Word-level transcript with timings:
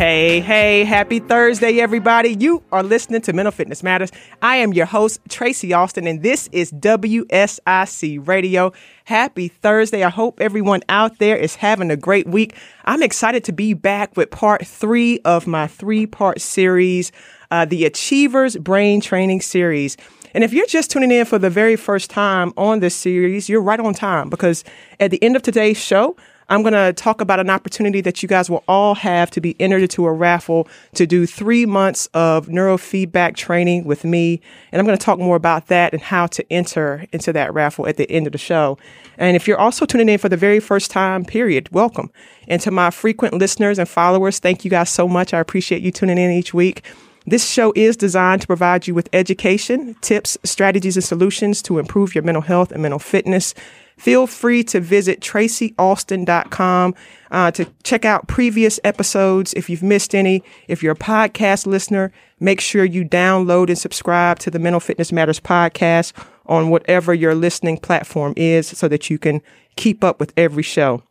Hey, 0.00 0.40
hey, 0.40 0.84
happy 0.84 1.18
Thursday, 1.18 1.78
everybody. 1.78 2.34
You 2.40 2.62
are 2.72 2.82
listening 2.82 3.20
to 3.20 3.34
Mental 3.34 3.52
Fitness 3.52 3.82
Matters. 3.82 4.10
I 4.40 4.56
am 4.56 4.72
your 4.72 4.86
host, 4.86 5.20
Tracy 5.28 5.74
Austin, 5.74 6.06
and 6.06 6.22
this 6.22 6.48
is 6.52 6.72
WSIC 6.72 8.26
Radio. 8.26 8.72
Happy 9.04 9.48
Thursday. 9.48 10.02
I 10.02 10.08
hope 10.08 10.40
everyone 10.40 10.80
out 10.88 11.18
there 11.18 11.36
is 11.36 11.56
having 11.56 11.90
a 11.90 11.98
great 11.98 12.26
week. 12.26 12.56
I'm 12.86 13.02
excited 13.02 13.44
to 13.44 13.52
be 13.52 13.74
back 13.74 14.16
with 14.16 14.30
part 14.30 14.66
three 14.66 15.20
of 15.26 15.46
my 15.46 15.66
three 15.66 16.06
part 16.06 16.40
series, 16.40 17.12
uh, 17.50 17.66
the 17.66 17.84
Achievers 17.84 18.56
Brain 18.56 19.02
Training 19.02 19.42
Series. 19.42 19.98
And 20.32 20.42
if 20.42 20.54
you're 20.54 20.64
just 20.64 20.90
tuning 20.90 21.10
in 21.10 21.26
for 21.26 21.38
the 21.38 21.50
very 21.50 21.76
first 21.76 22.08
time 22.08 22.54
on 22.56 22.80
this 22.80 22.96
series, 22.96 23.50
you're 23.50 23.60
right 23.60 23.78
on 23.78 23.92
time 23.92 24.30
because 24.30 24.64
at 24.98 25.10
the 25.10 25.22
end 25.22 25.36
of 25.36 25.42
today's 25.42 25.76
show, 25.76 26.16
I'm 26.50 26.62
going 26.62 26.74
to 26.74 26.92
talk 26.92 27.20
about 27.20 27.38
an 27.38 27.48
opportunity 27.48 28.00
that 28.00 28.24
you 28.24 28.28
guys 28.28 28.50
will 28.50 28.64
all 28.66 28.96
have 28.96 29.30
to 29.30 29.40
be 29.40 29.54
entered 29.60 29.82
into 29.82 30.04
a 30.04 30.12
raffle 30.12 30.66
to 30.94 31.06
do 31.06 31.24
three 31.24 31.64
months 31.64 32.08
of 32.12 32.48
neurofeedback 32.48 33.36
training 33.36 33.84
with 33.84 34.02
me. 34.02 34.40
And 34.72 34.80
I'm 34.80 34.86
going 34.86 34.98
to 34.98 35.04
talk 35.04 35.20
more 35.20 35.36
about 35.36 35.68
that 35.68 35.92
and 35.92 36.02
how 36.02 36.26
to 36.26 36.52
enter 36.52 37.06
into 37.12 37.32
that 37.32 37.54
raffle 37.54 37.86
at 37.86 37.98
the 37.98 38.10
end 38.10 38.26
of 38.26 38.32
the 38.32 38.38
show. 38.38 38.78
And 39.16 39.36
if 39.36 39.46
you're 39.46 39.60
also 39.60 39.86
tuning 39.86 40.08
in 40.08 40.18
for 40.18 40.28
the 40.28 40.36
very 40.36 40.58
first 40.58 40.90
time, 40.90 41.24
period, 41.24 41.68
welcome. 41.70 42.10
And 42.48 42.60
to 42.62 42.72
my 42.72 42.90
frequent 42.90 43.34
listeners 43.34 43.78
and 43.78 43.88
followers, 43.88 44.40
thank 44.40 44.64
you 44.64 44.72
guys 44.72 44.90
so 44.90 45.06
much. 45.06 45.32
I 45.32 45.38
appreciate 45.38 45.82
you 45.82 45.92
tuning 45.92 46.18
in 46.18 46.32
each 46.32 46.52
week. 46.52 46.84
This 47.26 47.48
show 47.48 47.72
is 47.76 47.96
designed 47.96 48.40
to 48.40 48.48
provide 48.48 48.88
you 48.88 48.94
with 48.94 49.08
education, 49.12 49.94
tips, 50.00 50.36
strategies, 50.42 50.96
and 50.96 51.04
solutions 51.04 51.62
to 51.62 51.78
improve 51.78 52.12
your 52.12 52.24
mental 52.24 52.42
health 52.42 52.72
and 52.72 52.82
mental 52.82 52.98
fitness 52.98 53.54
feel 54.00 54.26
free 54.26 54.64
to 54.64 54.80
visit 54.80 55.20
tracyaustin.com 55.20 56.94
uh, 57.30 57.50
to 57.50 57.66
check 57.84 58.06
out 58.06 58.26
previous 58.26 58.80
episodes 58.82 59.52
if 59.52 59.68
you've 59.68 59.82
missed 59.82 60.14
any. 60.14 60.42
If 60.68 60.82
you're 60.82 60.94
a 60.94 60.96
podcast 60.96 61.66
listener, 61.66 62.10
make 62.40 62.62
sure 62.62 62.82
you 62.82 63.04
download 63.04 63.68
and 63.68 63.78
subscribe 63.78 64.38
to 64.38 64.50
the 64.50 64.58
Mental 64.58 64.80
Fitness 64.80 65.12
Matters 65.12 65.38
podcast 65.38 66.14
on 66.46 66.70
whatever 66.70 67.12
your 67.12 67.34
listening 67.34 67.76
platform 67.76 68.32
is 68.38 68.66
so 68.66 68.88
that 68.88 69.10
you 69.10 69.18
can 69.18 69.42
keep 69.76 70.02
up 70.02 70.18
with 70.18 70.32
every 70.34 70.62
show. 70.62 71.02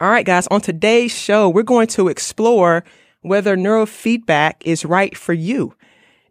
All 0.00 0.10
right, 0.10 0.26
guys, 0.26 0.46
on 0.48 0.62
today's 0.62 1.12
show, 1.12 1.50
we're 1.50 1.62
going 1.62 1.86
to 1.88 2.08
explore 2.08 2.82
whether 3.20 3.58
neurofeedback 3.58 4.54
is 4.64 4.86
right 4.86 5.14
for 5.16 5.34
you. 5.34 5.74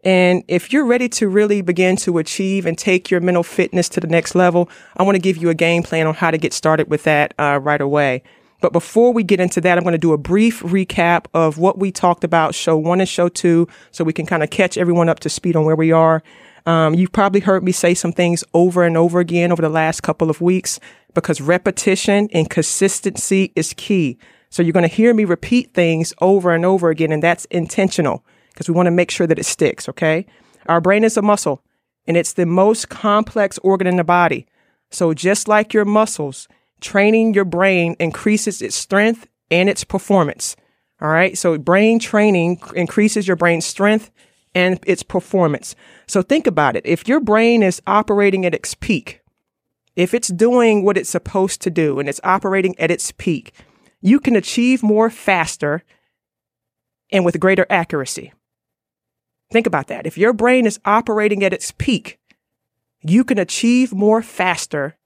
And 0.06 0.44
if 0.46 0.72
you're 0.72 0.84
ready 0.84 1.08
to 1.08 1.28
really 1.28 1.62
begin 1.62 1.96
to 1.96 2.18
achieve 2.18 2.64
and 2.64 2.78
take 2.78 3.10
your 3.10 3.20
mental 3.20 3.42
fitness 3.42 3.88
to 3.88 3.98
the 3.98 4.06
next 4.06 4.36
level, 4.36 4.70
I 4.96 5.02
want 5.02 5.16
to 5.16 5.20
give 5.20 5.36
you 5.36 5.50
a 5.50 5.54
game 5.54 5.82
plan 5.82 6.06
on 6.06 6.14
how 6.14 6.30
to 6.30 6.38
get 6.38 6.52
started 6.52 6.88
with 6.88 7.02
that 7.02 7.34
uh, 7.40 7.58
right 7.60 7.80
away. 7.80 8.22
But 8.60 8.72
before 8.72 9.12
we 9.12 9.24
get 9.24 9.40
into 9.40 9.60
that, 9.62 9.76
I'm 9.76 9.82
going 9.82 9.94
to 9.94 9.98
do 9.98 10.12
a 10.12 10.18
brief 10.18 10.62
recap 10.62 11.24
of 11.34 11.58
what 11.58 11.80
we 11.80 11.90
talked 11.90 12.22
about 12.22 12.54
show 12.54 12.76
one 12.76 13.00
and 13.00 13.08
show 13.08 13.28
two 13.28 13.66
so 13.90 14.04
we 14.04 14.12
can 14.12 14.26
kind 14.26 14.44
of 14.44 14.50
catch 14.50 14.78
everyone 14.78 15.08
up 15.08 15.18
to 15.20 15.28
speed 15.28 15.56
on 15.56 15.64
where 15.64 15.74
we 15.74 15.90
are. 15.90 16.22
Um, 16.66 16.94
you've 16.94 17.10
probably 17.10 17.40
heard 17.40 17.64
me 17.64 17.72
say 17.72 17.92
some 17.92 18.12
things 18.12 18.44
over 18.54 18.84
and 18.84 18.96
over 18.96 19.18
again 19.18 19.50
over 19.50 19.60
the 19.60 19.68
last 19.68 20.04
couple 20.04 20.30
of 20.30 20.40
weeks 20.40 20.78
because 21.14 21.40
repetition 21.40 22.28
and 22.32 22.48
consistency 22.48 23.52
is 23.56 23.74
key. 23.76 24.18
So 24.50 24.62
you're 24.62 24.72
going 24.72 24.88
to 24.88 24.94
hear 24.94 25.12
me 25.12 25.24
repeat 25.24 25.74
things 25.74 26.14
over 26.20 26.54
and 26.54 26.64
over 26.64 26.90
again, 26.90 27.10
and 27.10 27.24
that's 27.24 27.44
intentional 27.46 28.22
because 28.56 28.70
we 28.70 28.74
want 28.74 28.86
to 28.86 28.90
make 28.90 29.10
sure 29.10 29.26
that 29.26 29.38
it 29.38 29.44
sticks, 29.44 29.86
okay? 29.86 30.24
Our 30.64 30.80
brain 30.80 31.04
is 31.04 31.18
a 31.18 31.22
muscle 31.22 31.62
and 32.06 32.16
it's 32.16 32.32
the 32.32 32.46
most 32.46 32.88
complex 32.88 33.58
organ 33.58 33.86
in 33.86 33.96
the 33.96 34.04
body. 34.04 34.46
So 34.90 35.12
just 35.12 35.46
like 35.46 35.74
your 35.74 35.84
muscles, 35.84 36.48
training 36.80 37.34
your 37.34 37.44
brain 37.44 37.96
increases 38.00 38.62
its 38.62 38.74
strength 38.74 39.28
and 39.50 39.68
its 39.68 39.84
performance. 39.84 40.56
All 41.02 41.08
right. 41.08 41.36
So 41.36 41.58
brain 41.58 41.98
training 41.98 42.62
increases 42.74 43.28
your 43.28 43.36
brain's 43.36 43.66
strength 43.66 44.10
and 44.54 44.80
its 44.86 45.02
performance. 45.02 45.76
So 46.06 46.22
think 46.22 46.46
about 46.46 46.76
it. 46.76 46.86
If 46.86 47.06
your 47.06 47.20
brain 47.20 47.62
is 47.62 47.82
operating 47.86 48.46
at 48.46 48.54
its 48.54 48.74
peak, 48.74 49.20
if 49.96 50.14
it's 50.14 50.28
doing 50.28 50.82
what 50.82 50.96
it's 50.96 51.10
supposed 51.10 51.60
to 51.62 51.70
do 51.70 51.98
and 51.98 52.08
it's 52.08 52.20
operating 52.24 52.78
at 52.78 52.90
its 52.90 53.12
peak, 53.12 53.52
you 54.00 54.18
can 54.18 54.34
achieve 54.34 54.82
more 54.82 55.10
faster 55.10 55.82
and 57.12 57.24
with 57.24 57.38
greater 57.38 57.66
accuracy. 57.68 58.32
Think 59.50 59.66
about 59.66 59.86
that. 59.88 60.06
If 60.06 60.18
your 60.18 60.32
brain 60.32 60.66
is 60.66 60.80
operating 60.84 61.44
at 61.44 61.52
its 61.52 61.70
peak, 61.70 62.18
you 63.02 63.24
can 63.24 63.38
achieve 63.38 63.92
more 63.92 64.22
faster 64.22 64.96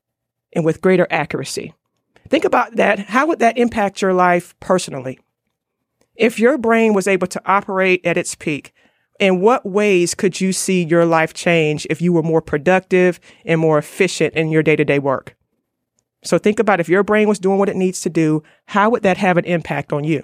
and 0.53 0.65
with 0.65 0.81
greater 0.81 1.07
accuracy. 1.11 1.75
Think 2.29 2.45
about 2.45 2.77
that. 2.77 2.99
How 2.99 3.27
would 3.27 3.41
that 3.41 3.59
impact 3.59 4.01
your 4.01 4.15
life 4.15 4.55
personally? 4.61 5.19
If 6.15 6.39
your 6.39 6.59
brain 6.59 6.95
was 6.95 7.09
able 7.09 7.27
to 7.29 7.43
operate 7.45 8.05
at 8.05 8.17
its 8.17 8.35
peak, 8.35 8.73
in 9.19 9.41
what 9.41 9.67
ways 9.67 10.15
could 10.15 10.41
you 10.41 10.53
see 10.53 10.83
your 10.83 11.05
life 11.05 11.35
change 11.35 11.87
if 11.91 12.01
you 12.01 12.13
were 12.13 12.23
more 12.23 12.41
productive 12.41 13.21
and 13.45 13.61
more 13.61 13.79
efficient 13.79 14.35
in 14.35 14.51
your 14.51 14.63
day 14.63 14.77
to 14.77 14.85
day 14.85 14.99
work? 14.99 15.37
So 16.23 16.39
think 16.39 16.59
about 16.59 16.81
if 16.81 16.89
your 16.89 17.03
brain 17.03 17.29
was 17.29 17.39
doing 17.39 17.59
what 17.59 17.69
it 17.69 17.77
needs 17.77 18.01
to 18.03 18.11
do, 18.11 18.43
how 18.67 18.91
would 18.91 19.03
that 19.03 19.19
have 19.19 19.37
an 19.37 19.45
impact 19.45 19.93
on 19.93 20.05
you? 20.05 20.23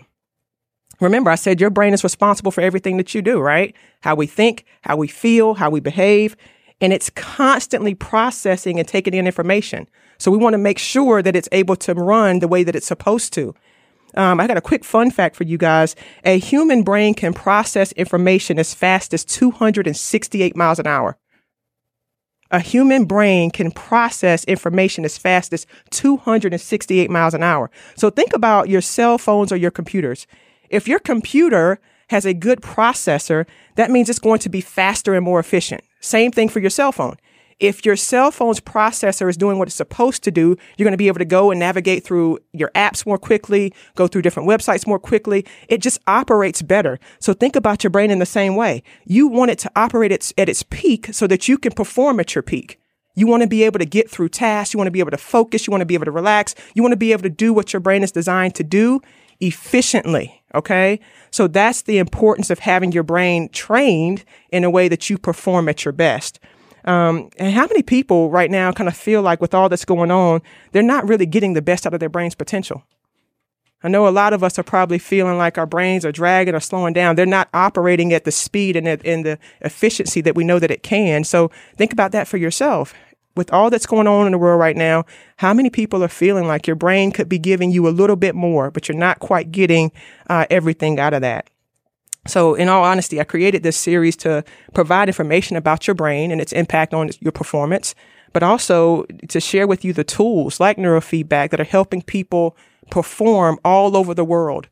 Remember, 1.00 1.30
I 1.30 1.34
said 1.34 1.60
your 1.60 1.70
brain 1.70 1.92
is 1.92 2.04
responsible 2.04 2.50
for 2.50 2.62
everything 2.62 2.96
that 2.96 3.14
you 3.14 3.22
do, 3.22 3.40
right? 3.40 3.74
How 4.02 4.14
we 4.14 4.26
think, 4.26 4.64
how 4.82 4.96
we 4.96 5.08
feel, 5.08 5.54
how 5.54 5.68
we 5.68 5.80
behave, 5.80 6.36
and 6.80 6.92
it's 6.92 7.10
constantly 7.10 7.94
processing 7.94 8.78
and 8.78 8.88
taking 8.88 9.14
in 9.14 9.26
information. 9.26 9.88
So 10.18 10.30
we 10.30 10.38
want 10.38 10.54
to 10.54 10.58
make 10.58 10.78
sure 10.78 11.22
that 11.22 11.36
it's 11.36 11.48
able 11.52 11.76
to 11.76 11.94
run 11.94 12.38
the 12.38 12.48
way 12.48 12.64
that 12.64 12.74
it's 12.74 12.86
supposed 12.86 13.32
to. 13.34 13.54
Um, 14.14 14.40
I 14.40 14.46
got 14.46 14.56
a 14.56 14.62
quick 14.62 14.84
fun 14.84 15.10
fact 15.10 15.36
for 15.36 15.44
you 15.44 15.58
guys. 15.58 15.94
A 16.24 16.38
human 16.38 16.82
brain 16.82 17.12
can 17.14 17.34
process 17.34 17.92
information 17.92 18.58
as 18.58 18.72
fast 18.72 19.12
as 19.12 19.24
268 19.24 20.56
miles 20.56 20.78
an 20.78 20.86
hour. 20.86 21.18
A 22.50 22.60
human 22.60 23.04
brain 23.04 23.50
can 23.50 23.72
process 23.72 24.44
information 24.44 25.04
as 25.04 25.18
fast 25.18 25.52
as 25.52 25.66
268 25.90 27.10
miles 27.10 27.34
an 27.34 27.42
hour. 27.42 27.70
So 27.96 28.08
think 28.08 28.32
about 28.32 28.68
your 28.68 28.80
cell 28.80 29.18
phones 29.18 29.50
or 29.50 29.56
your 29.56 29.72
computers. 29.72 30.26
If 30.70 30.88
your 30.88 30.98
computer 30.98 31.80
has 32.08 32.24
a 32.24 32.34
good 32.34 32.60
processor, 32.60 33.46
that 33.74 33.90
means 33.90 34.08
it's 34.08 34.18
going 34.18 34.38
to 34.40 34.48
be 34.48 34.60
faster 34.60 35.14
and 35.14 35.24
more 35.24 35.40
efficient. 35.40 35.82
Same 36.00 36.30
thing 36.30 36.48
for 36.48 36.60
your 36.60 36.70
cell 36.70 36.92
phone. 36.92 37.16
If 37.58 37.86
your 37.86 37.96
cell 37.96 38.30
phone's 38.30 38.60
processor 38.60 39.30
is 39.30 39.36
doing 39.36 39.58
what 39.58 39.66
it's 39.66 39.74
supposed 39.74 40.22
to 40.24 40.30
do, 40.30 40.58
you're 40.76 40.84
going 40.84 40.92
to 40.92 40.98
be 40.98 41.08
able 41.08 41.20
to 41.20 41.24
go 41.24 41.50
and 41.50 41.58
navigate 41.58 42.04
through 42.04 42.38
your 42.52 42.70
apps 42.74 43.06
more 43.06 43.16
quickly, 43.16 43.72
go 43.94 44.06
through 44.06 44.22
different 44.22 44.46
websites 44.46 44.86
more 44.86 44.98
quickly. 44.98 45.46
It 45.68 45.80
just 45.80 45.98
operates 46.06 46.60
better. 46.60 46.98
So 47.18 47.32
think 47.32 47.56
about 47.56 47.82
your 47.82 47.90
brain 47.90 48.10
in 48.10 48.18
the 48.18 48.26
same 48.26 48.56
way. 48.56 48.82
You 49.06 49.26
want 49.26 49.52
it 49.52 49.58
to 49.60 49.72
operate 49.74 50.12
at, 50.12 50.32
its 50.36 50.62
peak 50.64 51.08
so 51.12 51.26
that 51.28 51.48
you 51.48 51.56
can 51.56 51.72
perform 51.72 52.20
at 52.20 52.34
your 52.34 52.42
peak. 52.42 52.78
You 53.14 53.26
want 53.26 53.42
to 53.42 53.48
be 53.48 53.62
able 53.62 53.78
to 53.78 53.86
get 53.86 54.10
through 54.10 54.28
tasks. 54.28 54.74
You 54.74 54.78
want 54.78 54.88
to 54.88 54.92
be 54.92 55.00
able 55.00 55.12
to 55.12 55.16
focus. 55.16 55.66
You 55.66 55.70
want 55.70 55.80
to 55.80 55.86
be 55.86 55.94
able 55.94 56.04
to 56.04 56.10
relax. 56.10 56.54
You 56.74 56.82
want 56.82 56.92
to 56.92 56.98
be 56.98 57.12
able 57.12 57.22
to 57.22 57.30
do 57.30 57.54
what 57.54 57.72
your 57.72 57.80
brain 57.80 58.02
is 58.02 58.12
designed 58.12 58.54
to 58.56 58.64
do 58.64 59.00
efficiently. 59.40 60.42
Okay. 60.56 60.98
So 61.30 61.46
that's 61.46 61.82
the 61.82 61.98
importance 61.98 62.48
of 62.48 62.60
having 62.60 62.90
your 62.90 63.02
brain 63.02 63.50
trained 63.50 64.24
in 64.50 64.64
a 64.64 64.70
way 64.70 64.88
that 64.88 65.10
you 65.10 65.18
perform 65.18 65.68
at 65.68 65.84
your 65.84 65.92
best. 65.92 66.40
Um, 66.86 67.30
and 67.36 67.52
how 67.52 67.66
many 67.66 67.82
people 67.82 68.30
right 68.30 68.50
now 68.50 68.72
kind 68.72 68.88
of 68.88 68.96
feel 68.96 69.20
like 69.20 69.40
with 69.40 69.52
all 69.52 69.68
that's 69.68 69.84
going 69.84 70.10
on, 70.10 70.40
they're 70.72 70.82
not 70.82 71.06
really 71.06 71.26
getting 71.26 71.52
the 71.52 71.62
best 71.62 71.86
out 71.86 71.92
of 71.92 72.00
their 72.00 72.08
brain's 72.08 72.34
potential? 72.34 72.84
I 73.82 73.88
know 73.88 74.08
a 74.08 74.10
lot 74.10 74.32
of 74.32 74.42
us 74.42 74.58
are 74.58 74.62
probably 74.62 74.98
feeling 74.98 75.36
like 75.36 75.58
our 75.58 75.66
brains 75.66 76.04
are 76.06 76.12
dragging 76.12 76.54
or 76.54 76.60
slowing 76.60 76.94
down. 76.94 77.16
They're 77.16 77.26
not 77.26 77.48
operating 77.52 78.12
at 78.14 78.24
the 78.24 78.32
speed 78.32 78.74
and, 78.74 78.88
at, 78.88 79.04
and 79.04 79.26
the 79.26 79.38
efficiency 79.60 80.22
that 80.22 80.34
we 80.34 80.44
know 80.44 80.58
that 80.58 80.70
it 80.70 80.82
can. 80.82 81.24
So 81.24 81.50
think 81.76 81.92
about 81.92 82.12
that 82.12 82.26
for 82.26 82.38
yourself 82.38 82.94
with 83.36 83.52
all 83.52 83.70
that's 83.70 83.86
going 83.86 84.06
on 84.06 84.26
in 84.26 84.32
the 84.32 84.38
world 84.38 84.58
right 84.58 84.76
now, 84.76 85.04
how 85.36 85.52
many 85.52 85.70
people 85.70 86.02
are 86.02 86.08
feeling 86.08 86.46
like 86.46 86.66
your 86.66 86.76
brain 86.76 87.12
could 87.12 87.28
be 87.28 87.38
giving 87.38 87.70
you 87.70 87.86
a 87.86 87.90
little 87.90 88.16
bit 88.16 88.34
more, 88.34 88.70
but 88.70 88.88
you're 88.88 88.96
not 88.96 89.18
quite 89.18 89.52
getting 89.52 89.92
uh, 90.28 90.46
everything 90.50 90.98
out 90.98 91.14
of 91.14 91.20
that? 91.22 91.50
So, 92.26 92.54
in 92.54 92.68
all 92.68 92.82
honesty, 92.82 93.20
I 93.20 93.24
created 93.24 93.62
this 93.62 93.76
series 93.76 94.16
to 94.18 94.44
provide 94.74 95.08
information 95.08 95.56
about 95.56 95.86
your 95.86 95.94
brain 95.94 96.32
and 96.32 96.40
its 96.40 96.52
impact 96.52 96.92
on 96.92 97.10
your 97.20 97.32
performance, 97.32 97.94
but 98.32 98.42
also 98.42 99.04
to 99.28 99.40
share 99.40 99.66
with 99.66 99.84
you 99.84 99.92
the 99.92 100.04
tools 100.04 100.58
like 100.58 100.76
neurofeedback 100.76 101.50
that 101.50 101.60
are 101.60 101.64
helping 101.64 102.02
people 102.02 102.56
perform 102.90 103.58
all 103.64 103.96
over 103.96 104.12
the 104.12 104.24
world. 104.24 104.68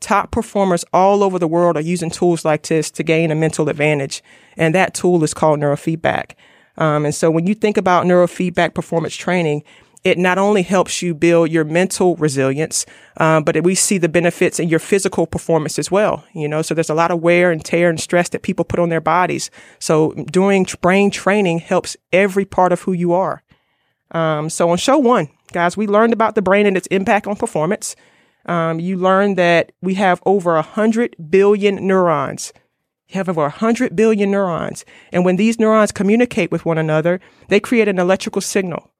Top 0.00 0.30
performers 0.30 0.84
all 0.92 1.22
over 1.22 1.38
the 1.38 1.48
world 1.48 1.76
are 1.76 1.82
using 1.82 2.10
tools 2.10 2.44
like 2.44 2.62
this 2.64 2.90
to 2.92 3.02
gain 3.02 3.30
a 3.30 3.34
mental 3.34 3.68
advantage. 3.68 4.22
And 4.56 4.74
that 4.74 4.94
tool 4.94 5.24
is 5.24 5.34
called 5.34 5.60
neurofeedback. 5.60 6.32
Um, 6.78 7.04
and 7.04 7.14
so 7.14 7.30
when 7.30 7.46
you 7.46 7.54
think 7.54 7.76
about 7.76 8.04
neurofeedback 8.04 8.74
performance 8.74 9.14
training, 9.14 9.62
it 10.04 10.18
not 10.18 10.38
only 10.38 10.62
helps 10.62 11.02
you 11.02 11.14
build 11.14 11.50
your 11.50 11.64
mental 11.64 12.14
resilience, 12.14 12.86
um, 13.16 13.42
but 13.42 13.60
we 13.64 13.74
see 13.74 13.98
the 13.98 14.08
benefits 14.08 14.60
in 14.60 14.68
your 14.68 14.78
physical 14.78 15.26
performance 15.26 15.80
as 15.80 15.90
well. 15.90 16.24
You 16.32 16.46
know, 16.46 16.62
so 16.62 16.74
there's 16.74 16.90
a 16.90 16.94
lot 16.94 17.10
of 17.10 17.20
wear 17.20 17.50
and 17.50 17.64
tear 17.64 17.90
and 17.90 17.98
stress 17.98 18.28
that 18.28 18.42
people 18.42 18.64
put 18.64 18.78
on 18.78 18.88
their 18.88 19.00
bodies. 19.00 19.50
So 19.80 20.12
doing 20.30 20.64
brain 20.80 21.10
training 21.10 21.58
helps 21.58 21.96
every 22.12 22.44
part 22.44 22.72
of 22.72 22.82
who 22.82 22.92
you 22.92 23.14
are. 23.14 23.42
Um, 24.12 24.48
so 24.48 24.70
on 24.70 24.76
show 24.78 24.96
one, 24.96 25.28
guys, 25.52 25.76
we 25.76 25.88
learned 25.88 26.12
about 26.12 26.36
the 26.36 26.42
brain 26.42 26.66
and 26.66 26.76
its 26.76 26.86
impact 26.86 27.26
on 27.26 27.34
performance. 27.34 27.96
Um, 28.46 28.78
you 28.78 28.96
learned 28.96 29.36
that 29.38 29.72
we 29.82 29.94
have 29.94 30.22
over 30.24 30.56
a 30.56 30.62
hundred 30.62 31.16
billion 31.28 31.84
neurons. 31.84 32.52
You 33.08 33.14
have 33.18 33.28
over 33.28 33.44
a 33.44 33.50
hundred 33.50 33.94
billion 33.94 34.30
neurons. 34.30 34.84
And 35.12 35.24
when 35.24 35.36
these 35.36 35.58
neurons 35.58 35.92
communicate 35.92 36.50
with 36.50 36.64
one 36.64 36.78
another, 36.78 37.20
they 37.48 37.60
create 37.60 37.88
an 37.88 37.98
electrical 37.98 38.42
signal 38.42 38.90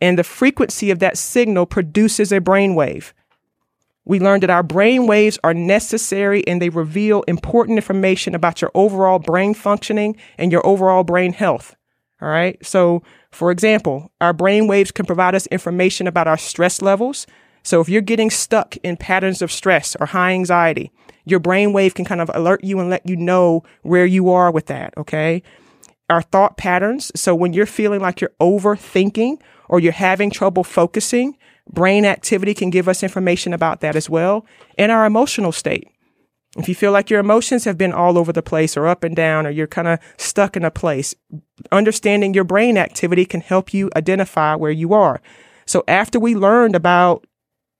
and 0.00 0.18
the 0.18 0.24
frequency 0.24 0.90
of 0.90 0.98
that 1.00 1.18
signal 1.18 1.66
produces 1.66 2.32
a 2.32 2.40
brain 2.40 2.74
wave. 2.74 3.14
We 4.04 4.20
learned 4.20 4.42
that 4.42 4.50
our 4.50 4.62
brain 4.62 5.06
waves 5.06 5.38
are 5.44 5.52
necessary 5.52 6.46
and 6.46 6.62
they 6.62 6.70
reveal 6.70 7.22
important 7.22 7.76
information 7.78 8.34
about 8.34 8.62
your 8.62 8.70
overall 8.74 9.18
brain 9.18 9.54
functioning 9.54 10.16
and 10.38 10.50
your 10.50 10.66
overall 10.66 11.04
brain 11.04 11.32
health. 11.32 11.76
All 12.20 12.28
right. 12.28 12.64
So, 12.64 13.02
for 13.30 13.50
example, 13.50 14.10
our 14.20 14.32
brain 14.32 14.66
waves 14.66 14.90
can 14.90 15.04
provide 15.04 15.34
us 15.34 15.46
information 15.48 16.06
about 16.06 16.26
our 16.26 16.38
stress 16.38 16.80
levels. 16.80 17.26
So, 17.68 17.82
if 17.82 17.88
you're 17.90 18.00
getting 18.00 18.30
stuck 18.30 18.78
in 18.78 18.96
patterns 18.96 19.42
of 19.42 19.52
stress 19.52 19.94
or 20.00 20.06
high 20.06 20.32
anxiety, 20.32 20.90
your 21.26 21.38
brain 21.38 21.74
wave 21.74 21.92
can 21.92 22.06
kind 22.06 22.22
of 22.22 22.30
alert 22.32 22.64
you 22.64 22.80
and 22.80 22.88
let 22.88 23.06
you 23.06 23.14
know 23.14 23.62
where 23.82 24.06
you 24.06 24.30
are 24.30 24.50
with 24.50 24.68
that. 24.68 24.96
Okay. 24.96 25.42
Our 26.08 26.22
thought 26.22 26.56
patterns. 26.56 27.12
So, 27.14 27.34
when 27.34 27.52
you're 27.52 27.66
feeling 27.66 28.00
like 28.00 28.22
you're 28.22 28.32
overthinking 28.40 29.42
or 29.68 29.80
you're 29.80 29.92
having 29.92 30.30
trouble 30.30 30.64
focusing, 30.64 31.36
brain 31.70 32.06
activity 32.06 32.54
can 32.54 32.70
give 32.70 32.88
us 32.88 33.02
information 33.02 33.52
about 33.52 33.82
that 33.82 33.96
as 33.96 34.08
well. 34.08 34.46
And 34.78 34.90
our 34.90 35.04
emotional 35.04 35.52
state. 35.52 35.86
If 36.56 36.70
you 36.70 36.74
feel 36.74 36.92
like 36.92 37.10
your 37.10 37.20
emotions 37.20 37.64
have 37.64 37.76
been 37.76 37.92
all 37.92 38.16
over 38.16 38.32
the 38.32 38.40
place 38.40 38.78
or 38.78 38.86
up 38.88 39.04
and 39.04 39.14
down, 39.14 39.46
or 39.46 39.50
you're 39.50 39.66
kind 39.66 39.88
of 39.88 39.98
stuck 40.16 40.56
in 40.56 40.64
a 40.64 40.70
place, 40.70 41.14
understanding 41.70 42.32
your 42.32 42.44
brain 42.44 42.78
activity 42.78 43.26
can 43.26 43.42
help 43.42 43.74
you 43.74 43.90
identify 43.94 44.54
where 44.54 44.70
you 44.70 44.94
are. 44.94 45.20
So 45.66 45.84
after 45.86 46.18
we 46.18 46.34
learned 46.34 46.74
about 46.74 47.26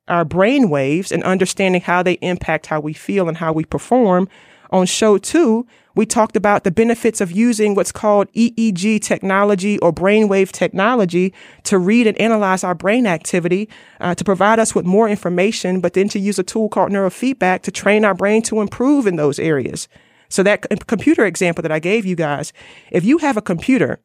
our 0.09 0.25
brain 0.25 0.71
waves 0.71 1.13
and 1.13 1.23
understanding 1.23 1.81
how 1.81 2.03
they 2.03 2.15
impact 2.15 2.67
how 2.67 2.81
we 2.81 2.93
feel 2.93 3.29
and 3.29 3.37
how 3.37 3.53
we 3.53 3.65
perform, 3.65 4.29
on 4.71 4.87
show 4.87 5.19
two, 5.19 5.67
we 5.95 6.07
talked 6.07 6.37
about 6.37 6.65
the 6.65 6.71
benefits 6.71 7.21
of 7.21 7.33
using 7.33 7.75
what's 7.75 7.91
called 7.91 8.31
EEG 8.33 9.01
technology 9.01 9.79
or 9.79 9.93
brainwave 9.93 10.53
technology 10.53 11.33
to 11.65 11.79
read 11.79 12.07
and 12.07 12.21
analyze 12.21 12.63
our 12.63 12.75
brain 12.75 13.07
activity 13.07 13.69
uh, 14.01 14.15
to 14.15 14.25
provide 14.25 14.59
us 14.59 14.75
with 14.75 14.85
more 14.85 15.09
information, 15.09 15.81
but 15.81 15.95
then 15.95 16.09
to 16.11 16.19
use 16.19 16.39
a 16.39 16.43
tool 16.43 16.69
called 16.69 16.93
neurofeedback 16.93 17.63
to 17.63 17.71
train 17.71 18.05
our 18.05 18.15
brain 18.15 18.43
to 18.43 18.61
improve 18.61 19.07
in 19.07 19.17
those 19.17 19.39
areas. 19.39 19.89
So 20.29 20.43
that 20.43 20.67
c- 20.71 20.79
computer 20.87 21.25
example 21.25 21.63
that 21.63 21.73
I 21.73 21.79
gave 21.79 22.05
you 22.05 22.15
guys, 22.15 22.53
if 22.93 23.05
you 23.05 23.19
have 23.19 23.37
a 23.37 23.43
computer 23.43 23.99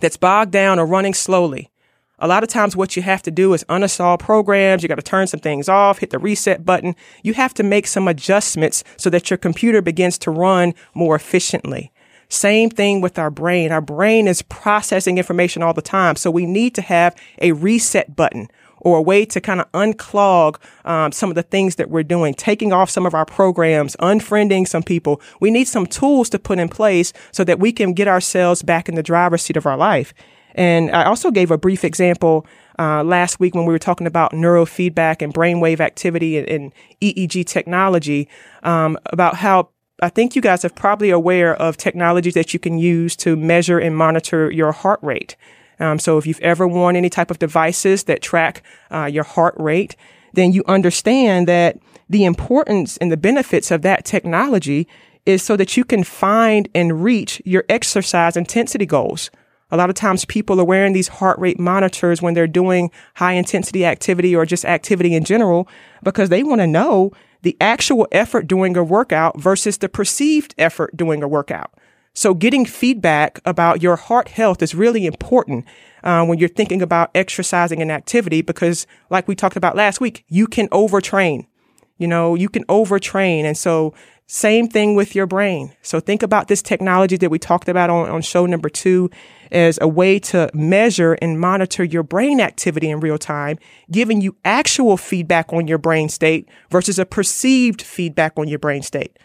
that's 0.00 0.16
bogged 0.16 0.52
down 0.52 0.78
or 0.78 0.84
running 0.84 1.14
slowly, 1.14 1.70
a 2.18 2.26
lot 2.26 2.42
of 2.42 2.48
times 2.48 2.74
what 2.74 2.96
you 2.96 3.02
have 3.02 3.22
to 3.22 3.30
do 3.30 3.52
is 3.52 3.64
uninstall 3.64 4.18
programs. 4.18 4.82
You 4.82 4.88
got 4.88 4.94
to 4.96 5.02
turn 5.02 5.26
some 5.26 5.40
things 5.40 5.68
off, 5.68 5.98
hit 5.98 6.10
the 6.10 6.18
reset 6.18 6.64
button. 6.64 6.96
You 7.22 7.34
have 7.34 7.52
to 7.54 7.62
make 7.62 7.86
some 7.86 8.08
adjustments 8.08 8.84
so 8.96 9.10
that 9.10 9.28
your 9.28 9.36
computer 9.36 9.82
begins 9.82 10.16
to 10.18 10.30
run 10.30 10.74
more 10.94 11.14
efficiently. 11.14 11.92
Same 12.28 12.70
thing 12.70 13.00
with 13.00 13.18
our 13.18 13.30
brain. 13.30 13.70
Our 13.70 13.80
brain 13.80 14.26
is 14.26 14.42
processing 14.42 15.18
information 15.18 15.62
all 15.62 15.74
the 15.74 15.82
time. 15.82 16.16
So 16.16 16.30
we 16.30 16.46
need 16.46 16.74
to 16.74 16.82
have 16.82 17.14
a 17.40 17.52
reset 17.52 18.16
button 18.16 18.48
or 18.78 18.98
a 18.98 19.02
way 19.02 19.24
to 19.24 19.40
kind 19.40 19.60
of 19.60 19.70
unclog 19.72 20.56
um, 20.84 21.12
some 21.12 21.30
of 21.30 21.34
the 21.34 21.42
things 21.42 21.76
that 21.76 21.90
we're 21.90 22.02
doing, 22.02 22.34
taking 22.34 22.72
off 22.72 22.90
some 22.90 23.06
of 23.06 23.14
our 23.14 23.24
programs, 23.24 23.94
unfriending 23.96 24.66
some 24.66 24.82
people. 24.82 25.20
We 25.40 25.50
need 25.50 25.66
some 25.66 25.86
tools 25.86 26.28
to 26.30 26.38
put 26.38 26.58
in 26.58 26.68
place 26.68 27.12
so 27.30 27.44
that 27.44 27.58
we 27.58 27.72
can 27.72 27.92
get 27.92 28.08
ourselves 28.08 28.62
back 28.62 28.88
in 28.88 28.94
the 28.94 29.02
driver's 29.02 29.42
seat 29.42 29.56
of 29.56 29.66
our 29.66 29.76
life. 29.76 30.12
And 30.56 30.90
I 30.90 31.04
also 31.04 31.30
gave 31.30 31.50
a 31.50 31.58
brief 31.58 31.84
example 31.84 32.46
uh, 32.78 33.04
last 33.04 33.38
week 33.38 33.54
when 33.54 33.66
we 33.66 33.72
were 33.72 33.78
talking 33.78 34.06
about 34.06 34.32
neurofeedback 34.32 35.22
and 35.22 35.32
brainwave 35.32 35.80
activity 35.80 36.38
and, 36.38 36.48
and 36.48 36.72
EEG 37.00 37.46
technology 37.46 38.28
um, 38.62 38.98
about 39.06 39.36
how 39.36 39.68
I 40.02 40.08
think 40.08 40.34
you 40.34 40.42
guys 40.42 40.64
are 40.64 40.70
probably 40.70 41.10
aware 41.10 41.54
of 41.54 41.76
technologies 41.76 42.34
that 42.34 42.52
you 42.52 42.60
can 42.60 42.78
use 42.78 43.16
to 43.16 43.36
measure 43.36 43.78
and 43.78 43.96
monitor 43.96 44.50
your 44.50 44.72
heart 44.72 45.00
rate. 45.02 45.36
Um, 45.78 45.98
so 45.98 46.18
if 46.18 46.26
you've 46.26 46.40
ever 46.40 46.66
worn 46.66 46.96
any 46.96 47.10
type 47.10 47.30
of 47.30 47.38
devices 47.38 48.04
that 48.04 48.22
track 48.22 48.62
uh, 48.90 49.04
your 49.04 49.24
heart 49.24 49.54
rate, 49.58 49.94
then 50.32 50.52
you 50.52 50.64
understand 50.66 51.48
that 51.48 51.78
the 52.08 52.24
importance 52.24 52.96
and 52.98 53.12
the 53.12 53.16
benefits 53.16 53.70
of 53.70 53.82
that 53.82 54.04
technology 54.04 54.86
is 55.24 55.42
so 55.42 55.56
that 55.56 55.76
you 55.76 55.84
can 55.84 56.04
find 56.04 56.68
and 56.74 57.02
reach 57.02 57.42
your 57.44 57.64
exercise 57.68 58.36
intensity 58.36 58.86
goals. 58.86 59.30
A 59.76 59.84
lot 59.84 59.90
of 59.90 59.94
times 59.94 60.24
people 60.24 60.58
are 60.58 60.64
wearing 60.64 60.94
these 60.94 61.08
heart 61.08 61.38
rate 61.38 61.60
monitors 61.60 62.22
when 62.22 62.32
they're 62.32 62.46
doing 62.46 62.90
high 63.16 63.34
intensity 63.34 63.84
activity 63.84 64.34
or 64.34 64.46
just 64.46 64.64
activity 64.64 65.14
in 65.14 65.22
general 65.22 65.68
because 66.02 66.30
they 66.30 66.42
want 66.42 66.62
to 66.62 66.66
know 66.66 67.12
the 67.42 67.58
actual 67.60 68.08
effort 68.10 68.46
doing 68.46 68.74
a 68.74 68.82
workout 68.82 69.38
versus 69.38 69.76
the 69.76 69.90
perceived 69.90 70.54
effort 70.56 70.96
doing 70.96 71.22
a 71.22 71.28
workout. 71.28 71.74
So 72.14 72.32
getting 72.32 72.64
feedback 72.64 73.38
about 73.44 73.82
your 73.82 73.96
heart 73.96 74.28
health 74.28 74.62
is 74.62 74.74
really 74.74 75.04
important 75.04 75.66
uh, 76.02 76.24
when 76.24 76.38
you're 76.38 76.48
thinking 76.48 76.80
about 76.80 77.10
exercising 77.14 77.82
and 77.82 77.92
activity 77.92 78.40
because 78.40 78.86
like 79.10 79.28
we 79.28 79.34
talked 79.34 79.56
about 79.56 79.76
last 79.76 80.00
week, 80.00 80.24
you 80.26 80.46
can 80.46 80.68
overtrain. 80.70 81.48
You 81.98 82.06
know, 82.06 82.34
you 82.34 82.48
can 82.48 82.64
overtrain. 82.64 83.44
And 83.44 83.56
so 83.56 83.94
same 84.26 84.68
thing 84.68 84.96
with 84.96 85.14
your 85.14 85.26
brain. 85.26 85.74
So 85.82 86.00
think 86.00 86.22
about 86.22 86.48
this 86.48 86.60
technology 86.60 87.16
that 87.16 87.30
we 87.30 87.38
talked 87.38 87.68
about 87.68 87.90
on, 87.90 88.08
on 88.08 88.22
show 88.22 88.44
number 88.44 88.68
two 88.68 89.08
as 89.52 89.78
a 89.80 89.86
way 89.86 90.18
to 90.18 90.50
measure 90.52 91.12
and 91.22 91.38
monitor 91.38 91.84
your 91.84 92.02
brain 92.02 92.40
activity 92.40 92.90
in 92.90 92.98
real 92.98 93.18
time, 93.18 93.58
giving 93.90 94.20
you 94.20 94.36
actual 94.44 94.96
feedback 94.96 95.52
on 95.52 95.68
your 95.68 95.78
brain 95.78 96.08
state 96.08 96.48
versus 96.70 96.98
a 96.98 97.06
perceived 97.06 97.80
feedback 97.80 98.32
on 98.36 98.48
your 98.48 98.58
brain 98.58 98.82
state. 98.82 99.16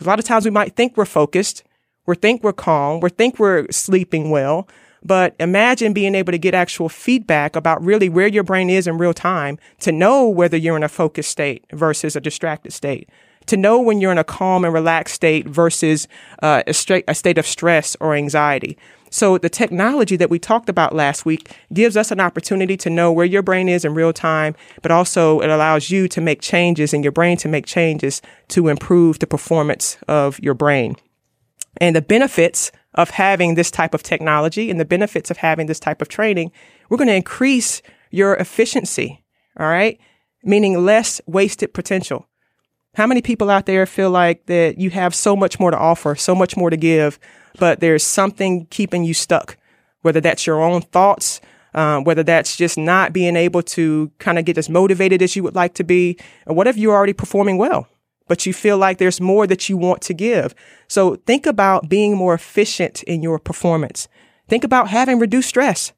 A 0.00 0.04
lot 0.04 0.18
of 0.18 0.24
times 0.24 0.44
we 0.44 0.50
might 0.50 0.74
think 0.74 0.96
we're 0.96 1.04
focused, 1.04 1.62
we 2.06 2.16
think 2.16 2.42
we're 2.42 2.52
calm, 2.52 2.98
we 2.98 3.10
think 3.10 3.38
we're 3.38 3.66
sleeping 3.70 4.30
well, 4.30 4.66
but 5.04 5.34
imagine 5.40 5.92
being 5.92 6.14
able 6.14 6.32
to 6.32 6.38
get 6.38 6.54
actual 6.54 6.88
feedback 6.88 7.56
about 7.56 7.82
really 7.84 8.08
where 8.08 8.26
your 8.26 8.42
brain 8.42 8.70
is 8.70 8.86
in 8.86 8.98
real 8.98 9.14
time 9.14 9.58
to 9.80 9.92
know 9.92 10.28
whether 10.28 10.56
you're 10.56 10.76
in 10.76 10.82
a 10.82 10.88
focused 10.88 11.30
state 11.30 11.64
versus 11.72 12.16
a 12.16 12.20
distracted 12.20 12.72
state 12.72 13.08
to 13.46 13.56
know 13.56 13.80
when 13.80 14.00
you're 14.00 14.12
in 14.12 14.18
a 14.18 14.24
calm 14.24 14.64
and 14.64 14.72
relaxed 14.72 15.14
state 15.14 15.46
versus 15.46 16.06
uh, 16.42 16.62
a, 16.66 16.72
straight, 16.72 17.04
a 17.08 17.14
state 17.14 17.38
of 17.38 17.46
stress 17.46 17.96
or 18.00 18.14
anxiety. 18.14 18.76
So 19.10 19.38
the 19.38 19.48
technology 19.48 20.16
that 20.16 20.30
we 20.30 20.38
talked 20.38 20.68
about 20.68 20.94
last 20.94 21.26
week 21.26 21.50
gives 21.72 21.96
us 21.96 22.12
an 22.12 22.20
opportunity 22.20 22.76
to 22.76 22.90
know 22.90 23.10
where 23.10 23.26
your 23.26 23.42
brain 23.42 23.68
is 23.68 23.84
in 23.84 23.92
real 23.92 24.12
time, 24.12 24.54
but 24.82 24.92
also 24.92 25.40
it 25.40 25.50
allows 25.50 25.90
you 25.90 26.06
to 26.08 26.20
make 26.20 26.40
changes 26.40 26.94
and 26.94 27.02
your 27.04 27.12
brain 27.12 27.36
to 27.38 27.48
make 27.48 27.66
changes 27.66 28.22
to 28.48 28.68
improve 28.68 29.18
the 29.18 29.26
performance 29.26 29.98
of 30.06 30.38
your 30.38 30.54
brain. 30.54 30.94
And 31.76 31.94
the 31.94 32.02
benefits 32.02 32.72
of 32.94 33.10
having 33.10 33.54
this 33.54 33.70
type 33.70 33.94
of 33.94 34.02
technology 34.02 34.70
and 34.70 34.80
the 34.80 34.84
benefits 34.84 35.30
of 35.30 35.38
having 35.38 35.66
this 35.66 35.80
type 35.80 36.02
of 36.02 36.08
training, 36.08 36.50
we're 36.88 36.96
going 36.96 37.08
to 37.08 37.14
increase 37.14 37.82
your 38.10 38.34
efficiency. 38.34 39.24
All 39.58 39.68
right. 39.68 39.98
Meaning 40.42 40.84
less 40.84 41.20
wasted 41.26 41.72
potential. 41.74 42.26
How 42.94 43.06
many 43.06 43.22
people 43.22 43.50
out 43.50 43.66
there 43.66 43.86
feel 43.86 44.10
like 44.10 44.46
that 44.46 44.78
you 44.78 44.90
have 44.90 45.14
so 45.14 45.36
much 45.36 45.60
more 45.60 45.70
to 45.70 45.78
offer, 45.78 46.16
so 46.16 46.34
much 46.34 46.56
more 46.56 46.70
to 46.70 46.76
give, 46.76 47.20
but 47.58 47.78
there's 47.78 48.02
something 48.02 48.66
keeping 48.70 49.04
you 49.04 49.14
stuck? 49.14 49.56
Whether 50.02 50.20
that's 50.20 50.46
your 50.46 50.60
own 50.60 50.82
thoughts, 50.82 51.40
um, 51.74 52.02
whether 52.02 52.24
that's 52.24 52.56
just 52.56 52.76
not 52.76 53.12
being 53.12 53.36
able 53.36 53.62
to 53.62 54.10
kind 54.18 54.38
of 54.38 54.44
get 54.44 54.58
as 54.58 54.68
motivated 54.68 55.22
as 55.22 55.36
you 55.36 55.44
would 55.44 55.54
like 55.54 55.74
to 55.74 55.84
be, 55.84 56.18
or 56.46 56.56
whatever 56.56 56.78
you're 56.80 56.94
already 56.94 57.12
performing 57.12 57.58
well, 57.58 57.86
but 58.30 58.46
you 58.46 58.52
feel 58.52 58.78
like 58.78 58.98
there's 58.98 59.20
more 59.20 59.44
that 59.48 59.68
you 59.68 59.76
want 59.76 60.00
to 60.02 60.14
give. 60.14 60.54
So 60.86 61.16
think 61.16 61.46
about 61.46 61.88
being 61.88 62.16
more 62.16 62.32
efficient 62.32 63.02
in 63.02 63.24
your 63.24 63.40
performance. 63.40 64.06
Think 64.46 64.62
about 64.62 64.86
having 64.86 65.18
reduced 65.18 65.48
stress. 65.48 65.92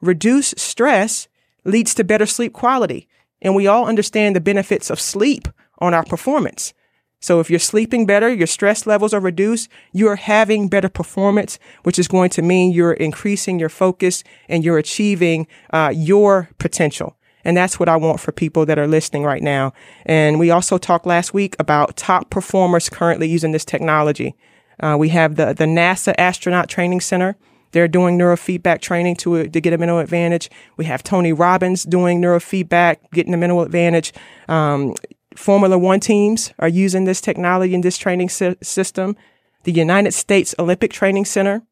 Reduced 0.00 0.58
stress 0.58 1.28
leads 1.64 1.94
to 1.94 2.02
better 2.02 2.26
sleep 2.26 2.52
quality. 2.52 3.06
And 3.40 3.54
we 3.54 3.68
all 3.68 3.86
understand 3.86 4.34
the 4.34 4.40
benefits 4.40 4.90
of 4.90 4.98
sleep 4.98 5.46
on 5.78 5.94
our 5.94 6.04
performance. 6.04 6.74
So 7.20 7.38
if 7.38 7.50
you're 7.50 7.60
sleeping 7.60 8.04
better, 8.04 8.34
your 8.34 8.48
stress 8.48 8.84
levels 8.84 9.14
are 9.14 9.20
reduced, 9.20 9.68
you're 9.92 10.16
having 10.16 10.68
better 10.68 10.88
performance, 10.88 11.56
which 11.84 12.00
is 12.00 12.08
going 12.08 12.30
to 12.30 12.42
mean 12.42 12.72
you're 12.72 12.94
increasing 12.94 13.60
your 13.60 13.68
focus 13.68 14.24
and 14.48 14.64
you're 14.64 14.78
achieving 14.78 15.46
uh, 15.72 15.92
your 15.94 16.50
potential. 16.58 17.16
And 17.46 17.56
that's 17.56 17.78
what 17.78 17.88
I 17.88 17.96
want 17.96 18.18
for 18.18 18.32
people 18.32 18.66
that 18.66 18.76
are 18.76 18.88
listening 18.88 19.22
right 19.22 19.42
now. 19.42 19.72
And 20.04 20.40
we 20.40 20.50
also 20.50 20.78
talked 20.78 21.06
last 21.06 21.32
week 21.32 21.54
about 21.60 21.96
top 21.96 22.28
performers 22.28 22.90
currently 22.90 23.28
using 23.28 23.52
this 23.52 23.64
technology. 23.64 24.34
Uh, 24.80 24.96
we 24.98 25.10
have 25.10 25.36
the, 25.36 25.54
the 25.54 25.64
NASA 25.64 26.12
Astronaut 26.18 26.68
Training 26.68 27.00
Center 27.00 27.36
They're 27.72 27.88
doing 27.88 28.18
neurofeedback 28.18 28.80
training 28.80 29.16
to, 29.16 29.48
to 29.48 29.60
get 29.60 29.72
a 29.72 29.78
mental 29.78 29.98
advantage. 29.98 30.50
We 30.76 30.86
have 30.86 31.02
Tony 31.02 31.32
Robbins 31.32 31.84
doing 31.84 32.20
neurofeedback, 32.20 32.96
getting 33.12 33.34
a 33.34 33.36
mental 33.36 33.62
advantage. 33.62 34.12
Um, 34.48 34.94
Formula 35.36 35.78
One 35.78 36.00
teams 36.00 36.52
are 36.58 36.68
using 36.68 37.04
this 37.04 37.20
technology 37.20 37.74
in 37.74 37.82
this 37.82 37.98
training 37.98 38.30
system. 38.30 39.16
The 39.64 39.72
United 39.72 40.14
States 40.14 40.54
Olympic 40.58 40.92
Training 40.92 41.26
Center, 41.26 41.62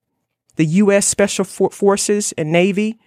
the 0.56 0.66
U.S. 0.66 1.06
Special 1.06 1.44
For- 1.44 1.70
Forces 1.70 2.32
and 2.36 2.52
Navy, 2.52 2.98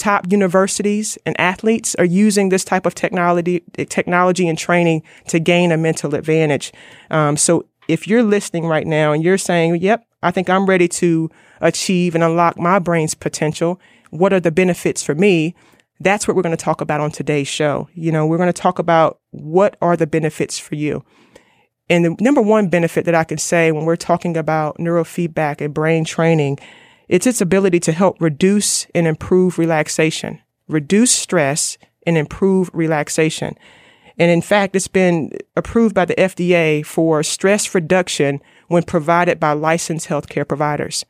top 0.00 0.30
universities 0.32 1.18
and 1.26 1.38
athletes 1.38 1.94
are 1.96 2.04
using 2.04 2.48
this 2.48 2.64
type 2.64 2.86
of 2.86 2.94
technology, 2.94 3.62
technology 3.88 4.48
and 4.48 4.58
training 4.58 5.02
to 5.28 5.38
gain 5.38 5.70
a 5.70 5.76
mental 5.76 6.14
advantage. 6.14 6.72
Um, 7.10 7.36
so 7.36 7.66
if 7.86 8.08
you're 8.08 8.22
listening 8.22 8.66
right 8.66 8.86
now 8.86 9.12
and 9.12 9.22
you're 9.22 9.38
saying, 9.38 9.76
"Yep, 9.76 10.04
I 10.22 10.30
think 10.30 10.48
I'm 10.48 10.66
ready 10.66 10.88
to 10.88 11.30
achieve 11.60 12.14
and 12.14 12.24
unlock 12.24 12.58
my 12.58 12.78
brain's 12.78 13.14
potential," 13.14 13.80
what 14.10 14.32
are 14.32 14.40
the 14.40 14.50
benefits 14.50 15.02
for 15.02 15.14
me? 15.14 15.54
That's 16.00 16.26
what 16.26 16.34
we're 16.34 16.42
going 16.42 16.56
to 16.56 16.64
talk 16.64 16.80
about 16.80 17.00
on 17.00 17.10
today's 17.10 17.48
show. 17.48 17.88
You 17.94 18.10
know, 18.10 18.26
we're 18.26 18.38
going 18.38 18.52
to 18.52 18.62
talk 18.62 18.78
about 18.78 19.20
what 19.30 19.76
are 19.82 19.96
the 19.96 20.06
benefits 20.06 20.58
for 20.58 20.74
you. 20.74 21.04
And 21.90 22.04
the 22.04 22.16
number 22.20 22.40
one 22.40 22.68
benefit 22.68 23.04
that 23.04 23.14
I 23.14 23.24
can 23.24 23.38
say 23.38 23.70
when 23.72 23.84
we're 23.84 23.96
talking 23.96 24.36
about 24.36 24.78
neurofeedback 24.78 25.60
and 25.60 25.74
brain 25.74 26.04
training 26.04 26.58
it's 27.10 27.26
its 27.26 27.40
ability 27.40 27.80
to 27.80 27.92
help 27.92 28.20
reduce 28.20 28.86
and 28.94 29.04
improve 29.04 29.58
relaxation, 29.58 30.40
reduce 30.68 31.10
stress 31.10 31.76
and 32.06 32.16
improve 32.16 32.70
relaxation. 32.72 33.58
And 34.16 34.30
in 34.30 34.40
fact, 34.40 34.76
it's 34.76 34.86
been 34.86 35.32
approved 35.56 35.92
by 35.92 36.04
the 36.04 36.14
FDA 36.14 36.86
for 36.86 37.24
stress 37.24 37.74
reduction 37.74 38.40
when 38.68 38.84
provided 38.84 39.40
by 39.40 39.54
licensed 39.54 40.08
healthcare 40.08 40.46
providers. 40.46 41.04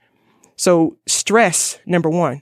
So 0.57 0.97
stress, 1.07 1.79
number 1.85 2.09
one, 2.09 2.41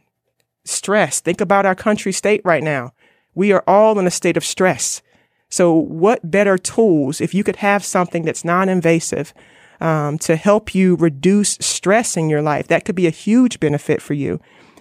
stress. 0.65 1.21
Think 1.21 1.41
about 1.41 1.67
our 1.67 1.75
country 1.75 2.13
state 2.13 2.43
right 2.45 2.63
now. 2.63 2.93
We 3.35 3.51
are 3.51 3.65
all 3.67 3.99
in 3.99 4.07
a 4.07 4.11
state 4.11 4.37
of 4.37 4.45
stress. 4.45 5.03
So 5.49 5.73
what 5.73 6.31
better 6.31 6.59
tools 6.59 7.21
if 7.21 7.35
you 7.35 7.43
could 7.43 7.57
have 7.57 7.85
something 7.85 8.23
that's 8.23 8.45
non-invasive 8.45 9.35
um, 9.81 10.19
to 10.19 10.37
help 10.37 10.75
you 10.75 10.97
reduce 10.97 11.53
stress 11.61 12.17
in 12.17 12.29
your 12.29 12.43
life. 12.43 12.69
That 12.69 12.85
could 12.85 12.97
be 12.97 13.07
a 13.07 13.11
huge 13.11 13.61
benefit 13.61 14.03
for 14.03 14.15
you. 14.15 14.41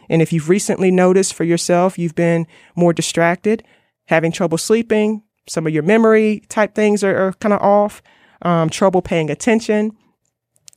And 0.10 0.22
if 0.22 0.32
you've 0.32 0.50
recently 0.50 0.92
noticed 0.92 1.34
for 1.34 1.44
yourself, 1.44 1.98
you've 1.98 2.16
been 2.16 2.48
more 2.76 2.94
distracted, 2.94 3.64
having 4.06 4.32
trouble 4.32 4.58
sleeping, 4.58 5.24
some 5.48 5.68
of 5.68 5.74
your 5.74 5.84
memory 5.84 6.44
type 6.50 6.76
things 6.76 7.04
are, 7.04 7.16
are 7.16 7.34
kind 7.34 7.54
of 7.54 7.62
off, 7.62 8.02
um, 8.42 8.70
trouble 8.70 9.02
paying 9.02 9.30
attention, 9.30 9.96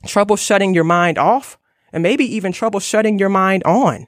trouble 0.06 0.36
shutting 0.36 0.74
your 0.74 0.84
mind 0.84 1.18
off, 1.18 1.58
and 1.92 2.02
maybe 2.02 2.24
even 2.24 2.52
trouble 2.52 2.80
shutting 2.80 3.18
your 3.18 3.28
mind 3.28 3.62
on. 3.64 4.06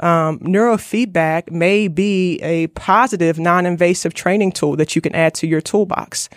Um, 0.00 0.38
neurofeedback 0.40 1.50
may 1.50 1.88
be 1.88 2.38
a 2.40 2.68
positive, 2.68 3.38
non-invasive 3.38 4.14
training 4.14 4.52
tool 4.52 4.76
that 4.76 4.94
you 4.94 5.02
can 5.02 5.14
add 5.14 5.34
to 5.34 5.46
your 5.46 5.60
toolbox. 5.60 6.28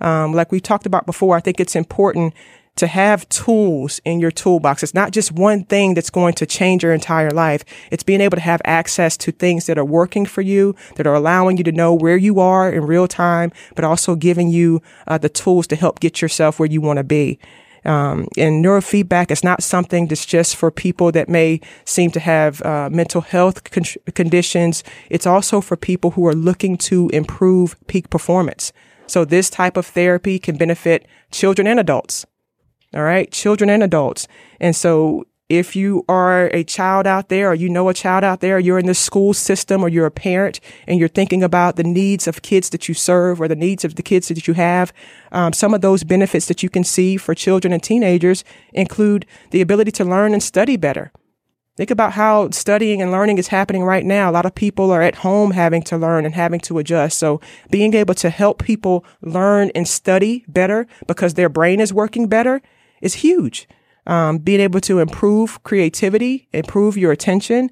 Um, 0.00 0.32
like 0.32 0.50
we 0.50 0.60
talked 0.60 0.86
about 0.86 1.06
before, 1.06 1.36
I 1.36 1.40
think 1.40 1.60
it's 1.60 1.76
important 1.76 2.34
to 2.76 2.86
have 2.86 3.28
tools 3.28 4.00
in 4.04 4.18
your 4.18 4.30
toolbox. 4.30 4.82
It's 4.82 4.94
not 4.94 5.12
just 5.12 5.32
one 5.32 5.64
thing 5.64 5.94
that's 5.94 6.10
going 6.10 6.34
to 6.34 6.46
change 6.46 6.82
your 6.82 6.94
entire 6.94 7.30
life. 7.30 7.64
It's 7.90 8.02
being 8.02 8.20
able 8.20 8.36
to 8.36 8.42
have 8.42 8.62
access 8.64 9.16
to 9.18 9.32
things 9.32 9.66
that 9.66 9.78
are 9.78 9.84
working 9.84 10.24
for 10.26 10.40
you, 10.40 10.74
that 10.96 11.06
are 11.06 11.14
allowing 11.14 11.58
you 11.58 11.64
to 11.64 11.72
know 11.72 11.92
where 11.92 12.16
you 12.16 12.40
are 12.40 12.72
in 12.72 12.84
real 12.84 13.06
time, 13.06 13.52
but 13.74 13.84
also 13.84 14.16
giving 14.16 14.48
you 14.48 14.80
uh, 15.06 15.18
the 15.18 15.28
tools 15.28 15.66
to 15.68 15.76
help 15.76 16.00
get 16.00 16.22
yourself 16.22 16.58
where 16.58 16.68
you 16.68 16.80
want 16.80 16.96
to 16.96 17.04
be. 17.04 17.38
Um, 17.84 18.28
and 18.36 18.64
neurofeedback 18.64 19.30
is 19.30 19.42
not 19.42 19.62
something 19.62 20.06
that's 20.06 20.24
just 20.24 20.54
for 20.54 20.70
people 20.70 21.10
that 21.12 21.28
may 21.28 21.60
seem 21.84 22.12
to 22.12 22.20
have 22.20 22.62
uh, 22.62 22.88
mental 22.90 23.20
health 23.20 23.64
con- 23.70 23.84
conditions. 24.14 24.84
It's 25.10 25.26
also 25.26 25.60
for 25.60 25.76
people 25.76 26.12
who 26.12 26.26
are 26.26 26.34
looking 26.34 26.76
to 26.78 27.08
improve 27.12 27.76
peak 27.88 28.08
performance. 28.08 28.72
So 29.08 29.24
this 29.24 29.50
type 29.50 29.76
of 29.76 29.84
therapy 29.84 30.38
can 30.38 30.56
benefit 30.56 31.06
children 31.32 31.66
and 31.66 31.80
adults. 31.80 32.24
All 32.94 33.02
right. 33.02 33.30
Children 33.30 33.70
and 33.70 33.82
adults. 33.82 34.28
And 34.60 34.76
so 34.76 35.26
if 35.52 35.76
you 35.76 36.02
are 36.08 36.46
a 36.54 36.64
child 36.64 37.06
out 37.06 37.28
there 37.28 37.50
or 37.50 37.54
you 37.54 37.68
know 37.68 37.90
a 37.90 37.94
child 37.94 38.24
out 38.24 38.40
there, 38.40 38.58
you're 38.58 38.78
in 38.78 38.86
the 38.86 38.94
school 38.94 39.34
system 39.34 39.84
or 39.84 39.88
you're 39.90 40.06
a 40.06 40.10
parent 40.10 40.60
and 40.86 40.98
you're 40.98 41.08
thinking 41.08 41.42
about 41.42 41.76
the 41.76 41.84
needs 41.84 42.26
of 42.26 42.40
kids 42.40 42.70
that 42.70 42.88
you 42.88 42.94
serve 42.94 43.38
or 43.38 43.48
the 43.48 43.56
needs 43.56 43.84
of 43.84 43.96
the 43.96 44.02
kids 44.02 44.28
that 44.28 44.48
you 44.48 44.54
have, 44.54 44.94
um, 45.30 45.52
some 45.52 45.74
of 45.74 45.82
those 45.82 46.04
benefits 46.04 46.46
that 46.46 46.62
you 46.62 46.70
can 46.70 46.84
see 46.84 47.18
for 47.18 47.34
children 47.34 47.70
and 47.70 47.82
teenagers 47.82 48.44
include 48.72 49.26
the 49.50 49.60
ability 49.60 49.90
to 49.90 50.06
learn 50.06 50.32
and 50.32 50.42
study 50.42 50.78
better. 50.78 51.12
Think 51.76 51.90
about 51.90 52.12
how 52.12 52.48
studying 52.48 53.02
and 53.02 53.10
learning 53.10 53.36
is 53.36 53.48
happening 53.48 53.82
right 53.82 54.06
now. 54.06 54.30
A 54.30 54.32
lot 54.32 54.46
of 54.46 54.54
people 54.54 54.90
are 54.90 55.02
at 55.02 55.16
home 55.16 55.50
having 55.50 55.82
to 55.82 55.98
learn 55.98 56.24
and 56.24 56.34
having 56.34 56.60
to 56.60 56.78
adjust. 56.78 57.18
So 57.18 57.42
being 57.70 57.92
able 57.92 58.14
to 58.14 58.30
help 58.30 58.62
people 58.62 59.04
learn 59.20 59.70
and 59.74 59.86
study 59.86 60.46
better 60.48 60.86
because 61.06 61.34
their 61.34 61.50
brain 61.50 61.78
is 61.78 61.92
working 61.92 62.26
better 62.26 62.62
is 63.02 63.14
huge. 63.14 63.68
Um, 64.06 64.38
being 64.38 64.60
able 64.60 64.80
to 64.80 64.98
improve 64.98 65.62
creativity, 65.62 66.48
improve 66.52 66.96
your 66.96 67.12
attention, 67.12 67.70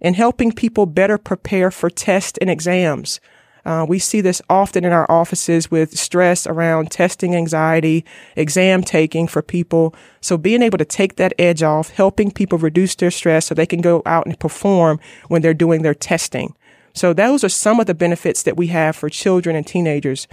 and 0.00 0.14
helping 0.14 0.52
people 0.52 0.84
better 0.84 1.16
prepare 1.16 1.70
for 1.70 1.88
tests 1.88 2.38
and 2.40 2.50
exams. 2.50 3.20
Uh, 3.64 3.86
we 3.88 3.98
see 3.98 4.20
this 4.20 4.42
often 4.50 4.84
in 4.84 4.92
our 4.92 5.08
offices 5.10 5.70
with 5.70 5.96
stress 5.96 6.46
around 6.46 6.90
testing 6.90 7.34
anxiety, 7.34 8.04
exam 8.34 8.82
taking 8.82 9.28
for 9.28 9.40
people. 9.40 9.94
So 10.20 10.36
being 10.36 10.62
able 10.62 10.78
to 10.78 10.84
take 10.84 11.16
that 11.16 11.32
edge 11.38 11.62
off, 11.62 11.90
helping 11.90 12.32
people 12.32 12.58
reduce 12.58 12.96
their 12.96 13.12
stress 13.12 13.46
so 13.46 13.54
they 13.54 13.66
can 13.66 13.80
go 13.80 14.02
out 14.04 14.26
and 14.26 14.38
perform 14.38 14.98
when 15.28 15.42
they're 15.42 15.54
doing 15.54 15.82
their 15.82 15.94
testing. 15.94 16.56
So 16.92 17.12
those 17.12 17.44
are 17.44 17.48
some 17.48 17.78
of 17.80 17.86
the 17.86 17.94
benefits 17.94 18.42
that 18.42 18.56
we 18.56 18.66
have 18.68 18.96
for 18.96 19.08
children 19.08 19.54
and 19.54 19.66
teenagers. 19.66 20.26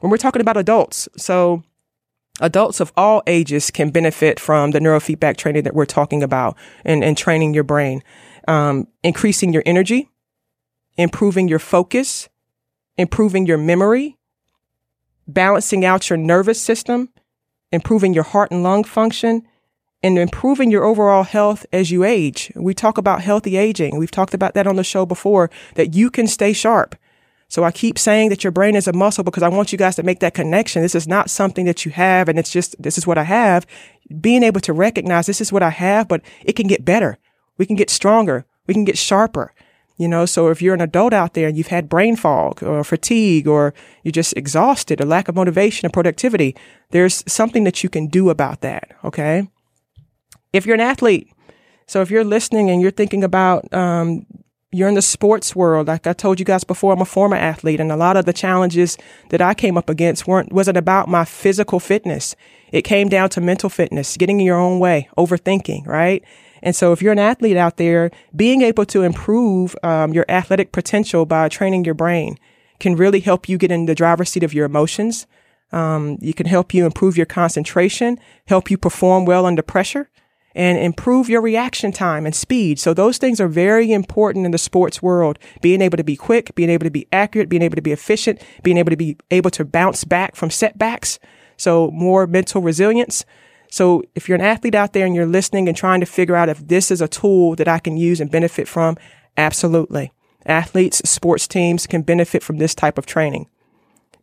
When 0.00 0.10
we're 0.10 0.16
talking 0.16 0.42
about 0.42 0.56
adults, 0.56 1.08
so 1.16 1.62
adults 2.40 2.80
of 2.80 2.92
all 2.96 3.22
ages 3.26 3.70
can 3.70 3.90
benefit 3.90 4.40
from 4.40 4.70
the 4.70 4.78
neurofeedback 4.78 5.36
training 5.36 5.64
that 5.64 5.74
we're 5.74 5.84
talking 5.84 6.22
about 6.22 6.56
and, 6.84 7.04
and 7.04 7.16
training 7.16 7.54
your 7.54 7.64
brain, 7.64 8.02
um, 8.48 8.88
increasing 9.02 9.52
your 9.52 9.62
energy, 9.66 10.10
improving 10.96 11.48
your 11.48 11.58
focus, 11.58 12.28
improving 12.96 13.46
your 13.46 13.58
memory, 13.58 14.16
balancing 15.26 15.84
out 15.84 16.10
your 16.10 16.16
nervous 16.16 16.60
system, 16.60 17.08
improving 17.70 18.12
your 18.14 18.24
heart 18.24 18.50
and 18.50 18.62
lung 18.62 18.84
function, 18.84 19.42
and 20.02 20.18
improving 20.18 20.70
your 20.70 20.84
overall 20.84 21.22
health 21.22 21.64
as 21.72 21.90
you 21.90 22.02
age. 22.02 22.50
We 22.56 22.74
talk 22.74 22.98
about 22.98 23.22
healthy 23.22 23.56
aging. 23.56 23.96
We've 23.96 24.10
talked 24.10 24.34
about 24.34 24.54
that 24.54 24.66
on 24.66 24.76
the 24.76 24.84
show 24.84 25.06
before, 25.06 25.50
that 25.74 25.94
you 25.94 26.10
can 26.10 26.26
stay 26.26 26.52
sharp. 26.52 26.96
So 27.52 27.64
I 27.64 27.70
keep 27.70 27.98
saying 27.98 28.30
that 28.30 28.42
your 28.42 28.50
brain 28.50 28.74
is 28.74 28.88
a 28.88 28.94
muscle 28.94 29.24
because 29.24 29.42
I 29.42 29.50
want 29.50 29.72
you 29.72 29.78
guys 29.78 29.96
to 29.96 30.02
make 30.02 30.20
that 30.20 30.32
connection. 30.32 30.80
This 30.80 30.94
is 30.94 31.06
not 31.06 31.28
something 31.28 31.66
that 31.66 31.84
you 31.84 31.92
have 31.92 32.30
and 32.30 32.38
it's 32.38 32.50
just, 32.50 32.82
this 32.82 32.96
is 32.96 33.06
what 33.06 33.18
I 33.18 33.24
have. 33.24 33.66
Being 34.22 34.42
able 34.42 34.62
to 34.62 34.72
recognize 34.72 35.26
this 35.26 35.42
is 35.42 35.52
what 35.52 35.62
I 35.62 35.68
have, 35.68 36.08
but 36.08 36.22
it 36.42 36.54
can 36.54 36.66
get 36.66 36.82
better. 36.82 37.18
We 37.58 37.66
can 37.66 37.76
get 37.76 37.90
stronger. 37.90 38.46
We 38.66 38.72
can 38.72 38.86
get 38.86 38.96
sharper. 38.96 39.52
You 39.98 40.08
know, 40.08 40.24
so 40.24 40.48
if 40.48 40.62
you're 40.62 40.72
an 40.72 40.80
adult 40.80 41.12
out 41.12 41.34
there 41.34 41.46
and 41.46 41.58
you've 41.58 41.66
had 41.66 41.90
brain 41.90 42.16
fog 42.16 42.62
or 42.62 42.82
fatigue 42.84 43.46
or 43.46 43.74
you're 44.02 44.12
just 44.12 44.34
exhausted 44.34 45.02
or 45.02 45.04
lack 45.04 45.28
of 45.28 45.34
motivation 45.34 45.84
and 45.84 45.92
productivity, 45.92 46.56
there's 46.90 47.22
something 47.30 47.64
that 47.64 47.82
you 47.82 47.90
can 47.90 48.06
do 48.06 48.30
about 48.30 48.62
that. 48.62 48.92
Okay. 49.04 49.46
If 50.54 50.64
you're 50.64 50.76
an 50.76 50.80
athlete, 50.80 51.30
so 51.86 52.00
if 52.00 52.10
you're 52.10 52.24
listening 52.24 52.70
and 52.70 52.80
you're 52.80 52.90
thinking 52.90 53.22
about 53.22 53.70
um, 53.74 54.24
you're 54.72 54.88
in 54.88 54.94
the 54.94 55.02
sports 55.02 55.54
world. 55.54 55.86
Like 55.86 56.06
I 56.06 56.14
told 56.14 56.40
you 56.40 56.46
guys 56.46 56.64
before, 56.64 56.92
I'm 56.94 57.00
a 57.02 57.04
former 57.04 57.36
athlete 57.36 57.78
and 57.78 57.92
a 57.92 57.96
lot 57.96 58.16
of 58.16 58.24
the 58.24 58.32
challenges 58.32 58.96
that 59.28 59.42
I 59.42 59.52
came 59.52 59.76
up 59.76 59.90
against 59.90 60.26
weren't, 60.26 60.50
wasn't 60.50 60.78
about 60.78 61.08
my 61.08 61.26
physical 61.26 61.78
fitness. 61.78 62.34
It 62.72 62.82
came 62.82 63.08
down 63.10 63.28
to 63.30 63.40
mental 63.42 63.68
fitness, 63.68 64.16
getting 64.16 64.40
in 64.40 64.46
your 64.46 64.58
own 64.58 64.78
way, 64.80 65.08
overthinking, 65.18 65.86
right? 65.86 66.24
And 66.62 66.74
so 66.74 66.92
if 66.92 67.02
you're 67.02 67.12
an 67.12 67.18
athlete 67.18 67.56
out 67.56 67.76
there, 67.76 68.10
being 68.34 68.62
able 68.62 68.86
to 68.86 69.02
improve 69.02 69.76
um, 69.82 70.14
your 70.14 70.24
athletic 70.28 70.72
potential 70.72 71.26
by 71.26 71.50
training 71.50 71.84
your 71.84 71.94
brain 71.94 72.38
can 72.80 72.96
really 72.96 73.20
help 73.20 73.48
you 73.48 73.58
get 73.58 73.70
in 73.70 73.84
the 73.86 73.94
driver's 73.94 74.30
seat 74.30 74.42
of 74.42 74.54
your 74.54 74.64
emotions. 74.64 75.26
Um, 75.70 76.18
you 76.20 76.32
can 76.32 76.46
help 76.46 76.72
you 76.72 76.86
improve 76.86 77.16
your 77.16 77.26
concentration, 77.26 78.18
help 78.46 78.70
you 78.70 78.78
perform 78.78 79.26
well 79.26 79.44
under 79.44 79.62
pressure 79.62 80.08
and 80.54 80.78
improve 80.78 81.28
your 81.28 81.40
reaction 81.40 81.92
time 81.92 82.26
and 82.26 82.34
speed. 82.34 82.78
So 82.78 82.94
those 82.94 83.18
things 83.18 83.40
are 83.40 83.48
very 83.48 83.92
important 83.92 84.44
in 84.44 84.50
the 84.50 84.58
sports 84.58 85.02
world. 85.02 85.38
Being 85.60 85.80
able 85.80 85.96
to 85.96 86.04
be 86.04 86.16
quick, 86.16 86.54
being 86.54 86.70
able 86.70 86.84
to 86.84 86.90
be 86.90 87.06
accurate, 87.12 87.48
being 87.48 87.62
able 87.62 87.76
to 87.76 87.82
be 87.82 87.92
efficient, 87.92 88.42
being 88.62 88.76
able 88.76 88.90
to 88.90 88.96
be 88.96 89.16
able 89.30 89.50
to 89.50 89.64
bounce 89.64 90.04
back 90.04 90.36
from 90.36 90.50
setbacks. 90.50 91.18
So 91.56 91.90
more 91.90 92.26
mental 92.26 92.62
resilience. 92.62 93.24
So 93.70 94.02
if 94.14 94.28
you're 94.28 94.36
an 94.36 94.44
athlete 94.44 94.74
out 94.74 94.92
there 94.92 95.06
and 95.06 95.14
you're 95.14 95.26
listening 95.26 95.68
and 95.68 95.76
trying 95.76 96.00
to 96.00 96.06
figure 96.06 96.36
out 96.36 96.50
if 96.50 96.66
this 96.68 96.90
is 96.90 97.00
a 97.00 97.08
tool 97.08 97.56
that 97.56 97.68
I 97.68 97.78
can 97.78 97.96
use 97.96 98.20
and 98.20 98.30
benefit 98.30 98.68
from, 98.68 98.96
absolutely. 99.36 100.12
Athletes, 100.44 101.08
sports 101.08 101.48
teams 101.48 101.86
can 101.86 102.02
benefit 102.02 102.42
from 102.42 102.58
this 102.58 102.74
type 102.74 102.98
of 102.98 103.06
training. 103.06 103.48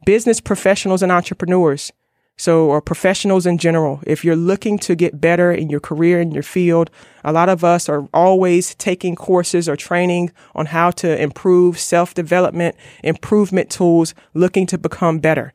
Business 0.05 0.39
professionals 0.39 1.01
and 1.01 1.11
entrepreneurs. 1.11 1.91
So, 2.39 2.69
or 2.69 2.79
professionals 2.79 3.45
in 3.45 3.57
general, 3.57 3.99
if 4.07 4.23
you're 4.23 4.33
looking 4.33 4.79
to 4.79 4.95
get 4.95 5.19
better 5.19 5.51
in 5.51 5.69
your 5.69 5.81
career, 5.81 6.21
in 6.21 6.31
your 6.31 6.41
field, 6.41 6.89
a 7.21 7.33
lot 7.33 7.49
of 7.49 7.65
us 7.65 7.89
are 7.89 8.07
always 8.13 8.75
taking 8.75 9.17
courses 9.17 9.67
or 9.67 9.75
training 9.75 10.31
on 10.55 10.67
how 10.67 10.91
to 10.91 11.21
improve 11.21 11.77
self 11.77 12.13
development, 12.13 12.77
improvement 13.03 13.69
tools, 13.69 14.15
looking 14.33 14.65
to 14.67 14.77
become 14.77 15.19
better. 15.19 15.51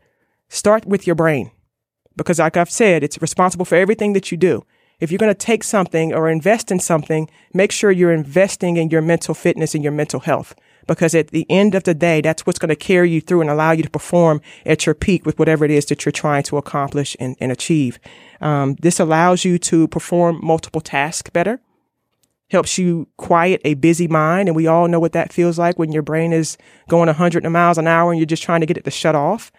Start 0.50 0.84
with 0.84 1.06
your 1.06 1.16
brain 1.16 1.52
because, 2.16 2.38
like 2.38 2.58
I've 2.58 2.70
said, 2.70 3.02
it's 3.02 3.22
responsible 3.22 3.64
for 3.64 3.76
everything 3.76 4.12
that 4.12 4.30
you 4.30 4.36
do. 4.36 4.62
If 5.00 5.10
you're 5.10 5.16
going 5.16 5.32
to 5.32 5.46
take 5.46 5.64
something 5.64 6.12
or 6.12 6.28
invest 6.28 6.70
in 6.70 6.80
something, 6.80 7.30
make 7.54 7.72
sure 7.72 7.92
you're 7.92 8.12
investing 8.12 8.76
in 8.76 8.90
your 8.90 9.00
mental 9.00 9.32
fitness 9.32 9.74
and 9.74 9.82
your 9.82 9.92
mental 9.94 10.20
health 10.20 10.54
because 10.86 11.14
at 11.14 11.28
the 11.28 11.46
end 11.48 11.74
of 11.74 11.84
the 11.84 11.94
day, 11.94 12.20
that's 12.20 12.46
what's 12.46 12.58
going 12.58 12.68
to 12.70 12.76
carry 12.76 13.10
you 13.10 13.20
through 13.20 13.40
and 13.40 13.50
allow 13.50 13.72
you 13.72 13.82
to 13.82 13.90
perform 13.90 14.40
at 14.64 14.86
your 14.86 14.94
peak 14.94 15.24
with 15.26 15.38
whatever 15.38 15.64
it 15.64 15.70
is 15.70 15.86
that 15.86 16.04
you're 16.04 16.12
trying 16.12 16.42
to 16.44 16.56
accomplish 16.56 17.16
and, 17.20 17.36
and 17.40 17.50
achieve. 17.52 17.98
Um, 18.40 18.74
this 18.80 19.00
allows 19.00 19.44
you 19.44 19.58
to 19.58 19.88
perform 19.88 20.40
multiple 20.42 20.80
tasks 20.80 21.30
better, 21.30 21.60
helps 22.50 22.78
you 22.78 23.08
quiet 23.16 23.60
a 23.64 23.74
busy 23.74 24.08
mind. 24.08 24.48
And 24.48 24.56
we 24.56 24.66
all 24.66 24.88
know 24.88 25.00
what 25.00 25.12
that 25.12 25.32
feels 25.32 25.58
like 25.58 25.78
when 25.78 25.92
your 25.92 26.02
brain 26.02 26.32
is 26.32 26.56
going 26.88 27.06
100 27.06 27.44
miles 27.48 27.78
an 27.78 27.86
hour 27.86 28.10
and 28.10 28.18
you're 28.18 28.26
just 28.26 28.42
trying 28.42 28.60
to 28.60 28.66
get 28.66 28.76
it 28.76 28.84
to 28.84 28.90
shut 28.90 29.14
off. 29.14 29.50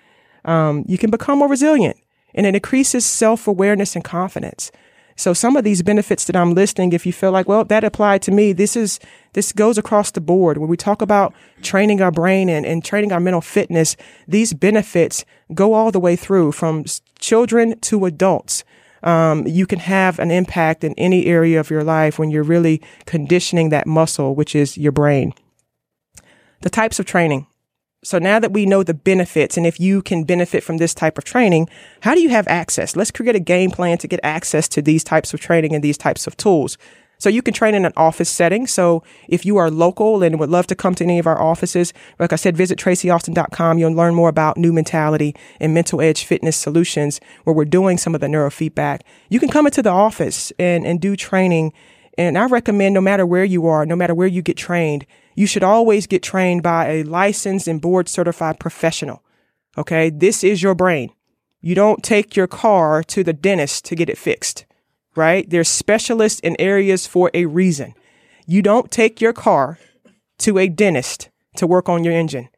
Um, 0.44 0.86
you 0.88 0.98
can 0.98 1.10
become 1.10 1.39
more 1.39 1.50
resilient 1.50 1.98
and 2.36 2.46
it 2.46 2.53
increases 2.53 3.05
self 3.05 3.48
awareness 3.48 3.96
and 3.96 4.03
confidence. 4.03 4.72
So 5.17 5.34
some 5.34 5.55
of 5.55 5.63
these 5.63 5.81
benefits 5.81 6.25
that 6.25 6.36
I'm 6.36 6.53
listing, 6.53 6.91
if 6.91 7.05
you 7.05 7.13
feel 7.13 7.31
like, 7.31 7.48
well, 7.48 7.63
that 7.65 7.86
applied 7.86 8.22
to 8.24 8.31
me, 8.31 8.51
this 8.51 8.75
is, 8.75 9.00
this 9.34 9.53
goes 9.53 9.77
across 9.77 10.12
the 10.12 10.19
board. 10.19 10.57
When 10.57 10.67
we 10.67 10.75
talk 10.75 11.01
about 11.01 11.34
training 11.62 12.01
our 12.01 12.12
brain 12.12 12.50
and, 12.50 12.65
and 12.65 12.84
training 12.84 13.13
our 13.13 13.22
mental 13.22 13.41
fitness, 13.41 13.95
these 14.27 14.53
benefits 14.53 15.24
go 15.53 15.74
all 15.74 15.91
the 15.91 16.01
way 16.01 16.17
through 16.17 16.51
from 16.51 16.84
children 17.17 17.79
to 17.81 18.05
adults. 18.05 18.65
Um, 19.03 19.48
you 19.48 19.65
can 19.65 19.79
have 19.79 20.19
an 20.19 20.31
impact 20.31 20.84
in 20.84 20.93
any 20.98 21.27
area 21.27 21.60
of 21.60 21.69
your 21.69 21.84
life 21.84 22.19
when 22.19 22.29
you're 22.29 22.43
really 22.43 22.81
conditioning 23.05 23.69
that 23.69 23.88
muscle, 23.88 24.36
which 24.36 24.53
is 24.53 24.77
your 24.77 24.91
brain. 24.91 25.34
The 26.62 26.69
types 26.69 27.00
of 27.00 27.05
training. 27.05 27.48
So 28.05 28.19
now 28.19 28.38
that 28.38 28.53
we 28.53 28.67
know 28.67 28.83
the 28.83 28.93
benefits 28.93 29.57
and 29.57 29.65
if 29.65 29.79
you 29.79 30.03
can 30.03 30.25
benefit 30.25 30.63
from 30.63 30.77
this 30.77 30.93
type 30.93 31.17
of 31.17 31.24
training, 31.24 31.67
how 32.01 32.13
do 32.13 32.21
you 32.21 32.29
have 32.29 32.47
access? 32.47 32.95
Let's 32.95 33.09
create 33.09 33.35
a 33.35 33.39
game 33.39 33.71
plan 33.71 33.97
to 33.97 34.07
get 34.07 34.19
access 34.21 34.67
to 34.69 34.81
these 34.83 35.03
types 35.03 35.33
of 35.33 35.39
training 35.39 35.74
and 35.74 35.83
these 35.83 35.97
types 35.97 36.27
of 36.27 36.38
tools. 36.38 36.77
So 37.17 37.29
you 37.29 37.41
can 37.41 37.55
train 37.55 37.74
in 37.74 37.83
an 37.83 37.93
office 37.97 38.29
setting. 38.29 38.67
So 38.67 39.01
if 39.27 39.43
you 39.43 39.57
are 39.57 39.71
local 39.71 40.21
and 40.21 40.39
would 40.39 40.51
love 40.51 40.67
to 40.67 40.75
come 40.75 40.93
to 40.95 41.03
any 41.03 41.17
of 41.17 41.25
our 41.25 41.41
offices, 41.41 41.93
like 42.19 42.31
I 42.31 42.35
said, 42.35 42.55
visit 42.55 42.77
tracyaustin.com. 42.77 43.79
You'll 43.79 43.93
learn 43.93 44.13
more 44.13 44.29
about 44.29 44.57
new 44.57 44.71
mentality 44.71 45.35
and 45.59 45.74
mental 45.74 46.00
edge 46.00 46.25
fitness 46.25 46.55
solutions 46.55 47.19
where 47.43 47.55
we're 47.55 47.65
doing 47.65 47.97
some 47.97 48.13
of 48.13 48.21
the 48.21 48.27
neurofeedback. 48.27 49.01
You 49.29 49.39
can 49.39 49.50
come 49.50 49.65
into 49.65 49.81
the 49.81 49.89
office 49.89 50.53
and, 50.59 50.85
and 50.85 51.01
do 51.01 51.15
training. 51.15 51.74
And 52.19 52.38
I 52.38 52.45
recommend 52.45 52.93
no 52.93 53.01
matter 53.01 53.25
where 53.25 53.45
you 53.45 53.65
are, 53.65 53.83
no 53.83 53.95
matter 53.95 54.13
where 54.13 54.27
you 54.27 54.43
get 54.43 54.57
trained, 54.57 55.07
you 55.35 55.45
should 55.45 55.63
always 55.63 56.07
get 56.07 56.23
trained 56.23 56.63
by 56.63 56.87
a 56.87 57.03
licensed 57.03 57.67
and 57.67 57.81
board 57.81 58.09
certified 58.09 58.59
professional. 58.59 59.21
Okay. 59.77 60.09
This 60.09 60.43
is 60.43 60.63
your 60.63 60.73
brain. 60.73 61.11
You 61.61 61.75
don't 61.75 62.03
take 62.03 62.35
your 62.35 62.47
car 62.47 63.03
to 63.03 63.23
the 63.23 63.33
dentist 63.33 63.85
to 63.85 63.95
get 63.95 64.09
it 64.09 64.17
fixed, 64.17 64.65
right? 65.15 65.49
There's 65.49 65.67
specialists 65.67 66.39
in 66.39 66.55
areas 66.59 67.05
for 67.05 67.29
a 67.33 67.45
reason. 67.45 67.93
You 68.47 68.61
don't 68.61 68.91
take 68.91 69.19
your 69.19 69.33
car 69.33 69.79
to 70.39 70.57
a 70.57 70.69
dentist 70.69 71.29
to 71.57 71.67
work 71.67 71.89
on 71.89 72.03
your 72.03 72.13
engine 72.13 72.49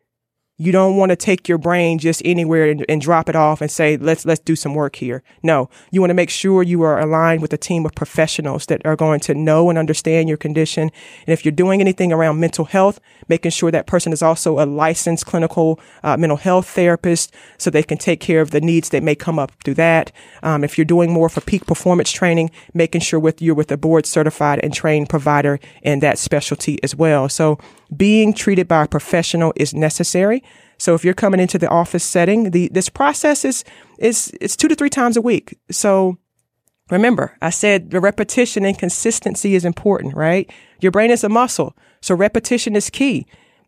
you 0.60 0.72
don't 0.72 0.98
want 0.98 1.12
to 1.12 1.16
take 1.16 1.48
your 1.48 1.60
brain 1.60 2.00
just 2.00 2.20
anywhere 2.26 2.70
and, 2.70 2.84
and, 2.90 3.00
drop 3.00 3.30
it 3.30 3.36
off 3.36 3.62
and 3.62 3.70
say 3.70 3.96
let's 3.96 4.26
let's 4.26 4.40
do 4.40 4.56
some 4.56 4.74
work 4.74 4.96
here. 4.96 5.22
No. 5.44 5.70
You 5.92 6.02
want 6.02 6.10
to 6.10 6.16
make 6.16 6.32
sure 6.32 6.64
you 6.64 6.82
are 6.82 7.00
aligned 7.00 7.44
with 7.44 7.54
a 7.54 7.58
team 7.58 7.86
of 7.86 7.94
professionals 7.94 8.66
that 8.66 8.84
are 8.84 8.96
going 8.96 9.20
to 9.22 9.36
know 9.36 9.70
and 9.70 9.78
understand 9.78 10.28
your 10.28 10.38
condition. 10.38 10.90
And 11.28 11.34
if 11.34 11.46
you're 11.46 11.52
doing 11.52 11.80
anything 11.80 12.12
around 12.12 12.40
mental 12.40 12.66
health 12.66 13.00
making 13.28 13.52
sure 13.52 13.72
that 13.72 13.88
person 13.88 14.14
is 14.14 14.22
also 14.22 14.60
a 14.60 14.66
licensed 14.66 15.26
clinical 15.26 15.80
uh, 16.04 16.18
mental 16.18 16.38
health 16.38 16.68
therapist 16.68 17.34
so 17.58 17.70
they 17.70 17.84
can 17.84 17.98
take 17.98 18.20
care 18.20 18.42
of 18.42 18.52
the 18.52 18.62
needs 18.62 18.90
that 18.90 19.04
may 19.04 19.16
come 19.16 19.38
up 19.38 19.52
through 19.64 19.76
that. 19.76 20.12
Um, 20.42 20.64
if 20.64 20.78
you're 20.78 20.86
doing 20.86 21.12
more 21.12 21.30
for 21.30 21.42
peak 21.42 21.68
performance 21.68 22.12
training 22.12 22.50
making 22.74 23.02
sure 23.02 23.20
with 23.20 23.42
you're 23.42 23.56
with 23.56 23.72
a 23.72 23.78
board 23.78 24.06
certified 24.06 24.60
and 24.64 24.74
trained 24.74 25.10
provider 25.10 25.60
in 25.84 26.00
that 26.00 26.18
specialty 26.18 26.82
as 26.84 26.96
well. 26.96 27.30
So 27.30 27.60
being 27.96 28.34
treated 28.34 28.68
by 28.68 28.84
a 28.84 28.88
professional 28.88 29.54
is 29.56 29.74
necessary. 29.74 30.44
So 30.78 30.94
if 30.94 31.04
you're 31.04 31.14
coming 31.14 31.40
into 31.40 31.58
the 31.58 31.70
office 31.70 32.04
setting, 32.04 32.52
the 32.52 32.70
this 32.70 32.90
process 32.90 33.44
is 33.44 33.64
is 33.98 34.32
it's 34.40 34.56
two 34.56 34.68
to 34.68 34.76
three 34.76 34.90
times 34.90 35.18
a 35.18 35.22
week. 35.22 35.58
So 35.72 36.18
remember, 36.90 37.38
I 37.42 37.50
said 37.50 37.92
the 37.92 38.00
repetition 38.00 38.66
and 38.66 38.78
consistency 38.78 39.56
is 39.56 39.66
important, 39.66 40.16
right? 40.16 40.52
Your 40.80 40.92
brain 40.92 41.12
is 41.12 41.24
a 41.24 41.30
muscle, 41.30 41.76
so 42.02 42.16
repetition 42.16 42.76
is 42.76 42.90
key. 42.90 43.26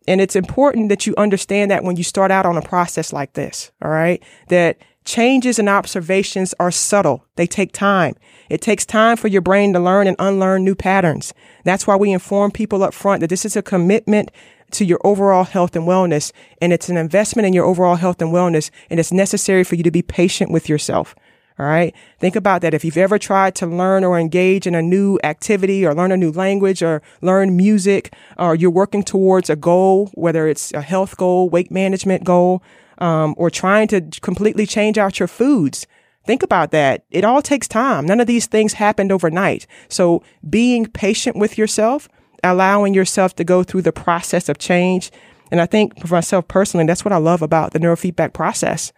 And 0.08 0.20
it's 0.20 0.36
important 0.36 0.88
that 0.88 1.06
you 1.06 1.14
understand 1.16 1.70
that 1.70 1.84
when 1.84 1.96
you 1.96 2.04
start 2.04 2.30
out 2.30 2.46
on 2.46 2.56
a 2.56 2.62
process 2.62 3.12
like 3.12 3.34
this, 3.34 3.70
all 3.82 3.90
right? 3.90 4.22
That 4.48 4.78
changes 5.04 5.58
and 5.58 5.68
observations 5.68 6.54
are 6.58 6.70
subtle. 6.70 7.24
They 7.36 7.46
take 7.46 7.72
time. 7.72 8.14
It 8.48 8.60
takes 8.60 8.86
time 8.86 9.16
for 9.16 9.28
your 9.28 9.42
brain 9.42 9.72
to 9.72 9.80
learn 9.80 10.06
and 10.06 10.16
unlearn 10.18 10.64
new 10.64 10.74
patterns. 10.74 11.32
That's 11.64 11.86
why 11.86 11.96
we 11.96 12.12
inform 12.12 12.50
people 12.50 12.82
up 12.82 12.94
front 12.94 13.20
that 13.20 13.28
this 13.28 13.44
is 13.44 13.56
a 13.56 13.62
commitment 13.62 14.30
to 14.72 14.84
your 14.84 15.00
overall 15.04 15.44
health 15.44 15.74
and 15.76 15.86
wellness. 15.86 16.32
And 16.60 16.72
it's 16.72 16.88
an 16.88 16.96
investment 16.96 17.46
in 17.46 17.52
your 17.52 17.64
overall 17.64 17.96
health 17.96 18.22
and 18.22 18.32
wellness. 18.32 18.70
And 18.88 19.00
it's 19.00 19.12
necessary 19.12 19.64
for 19.64 19.74
you 19.74 19.82
to 19.82 19.90
be 19.90 20.02
patient 20.02 20.50
with 20.50 20.68
yourself. 20.68 21.14
All 21.60 21.66
right. 21.66 21.94
Think 22.18 22.36
about 22.36 22.62
that. 22.62 22.72
If 22.72 22.86
you've 22.86 22.96
ever 22.96 23.18
tried 23.18 23.54
to 23.56 23.66
learn 23.66 24.02
or 24.02 24.18
engage 24.18 24.66
in 24.66 24.74
a 24.74 24.80
new 24.80 25.18
activity 25.22 25.84
or 25.84 25.94
learn 25.94 26.10
a 26.10 26.16
new 26.16 26.32
language 26.32 26.82
or 26.82 27.02
learn 27.20 27.54
music 27.54 28.14
or 28.38 28.54
you're 28.54 28.70
working 28.70 29.02
towards 29.02 29.50
a 29.50 29.56
goal, 29.56 30.10
whether 30.14 30.48
it's 30.48 30.72
a 30.72 30.80
health 30.80 31.18
goal, 31.18 31.50
weight 31.50 31.70
management 31.70 32.24
goal, 32.24 32.62
um, 32.96 33.34
or 33.36 33.50
trying 33.50 33.88
to 33.88 34.00
completely 34.22 34.64
change 34.64 34.96
out 34.96 35.18
your 35.20 35.28
foods, 35.28 35.86
Think 36.24 36.42
about 36.42 36.70
that. 36.70 37.04
It 37.10 37.24
all 37.24 37.40
takes 37.40 37.66
time. 37.66 38.04
None 38.04 38.20
of 38.20 38.26
these 38.26 38.46
things 38.46 38.74
happened 38.74 39.10
overnight. 39.10 39.66
So 39.88 40.22
being 40.48 40.86
patient 40.86 41.36
with 41.36 41.56
yourself, 41.56 42.10
allowing 42.44 42.92
yourself 42.92 43.34
to 43.36 43.44
go 43.44 43.62
through 43.62 43.82
the 43.82 43.92
process 43.92 44.50
of 44.50 44.58
change. 44.58 45.10
And 45.50 45.62
I 45.62 45.66
think 45.66 45.98
for 46.06 46.14
myself 46.14 46.46
personally, 46.46 46.86
that's 46.86 47.06
what 47.06 47.12
I 47.12 47.16
love 47.16 47.40
about 47.40 47.72
the 47.72 47.78
neurofeedback 47.78 48.34
process 48.34 48.92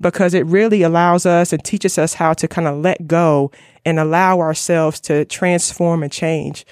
because 0.00 0.34
it 0.34 0.46
really 0.46 0.82
allows 0.82 1.26
us 1.26 1.52
and 1.52 1.64
teaches 1.64 1.98
us 1.98 2.14
how 2.14 2.32
to 2.34 2.48
kind 2.48 2.68
of 2.68 2.78
let 2.78 3.06
go 3.06 3.50
and 3.84 3.98
allow 3.98 4.40
ourselves 4.40 5.00
to 5.00 5.24
transform 5.24 6.02
and 6.02 6.12
change. 6.12 6.64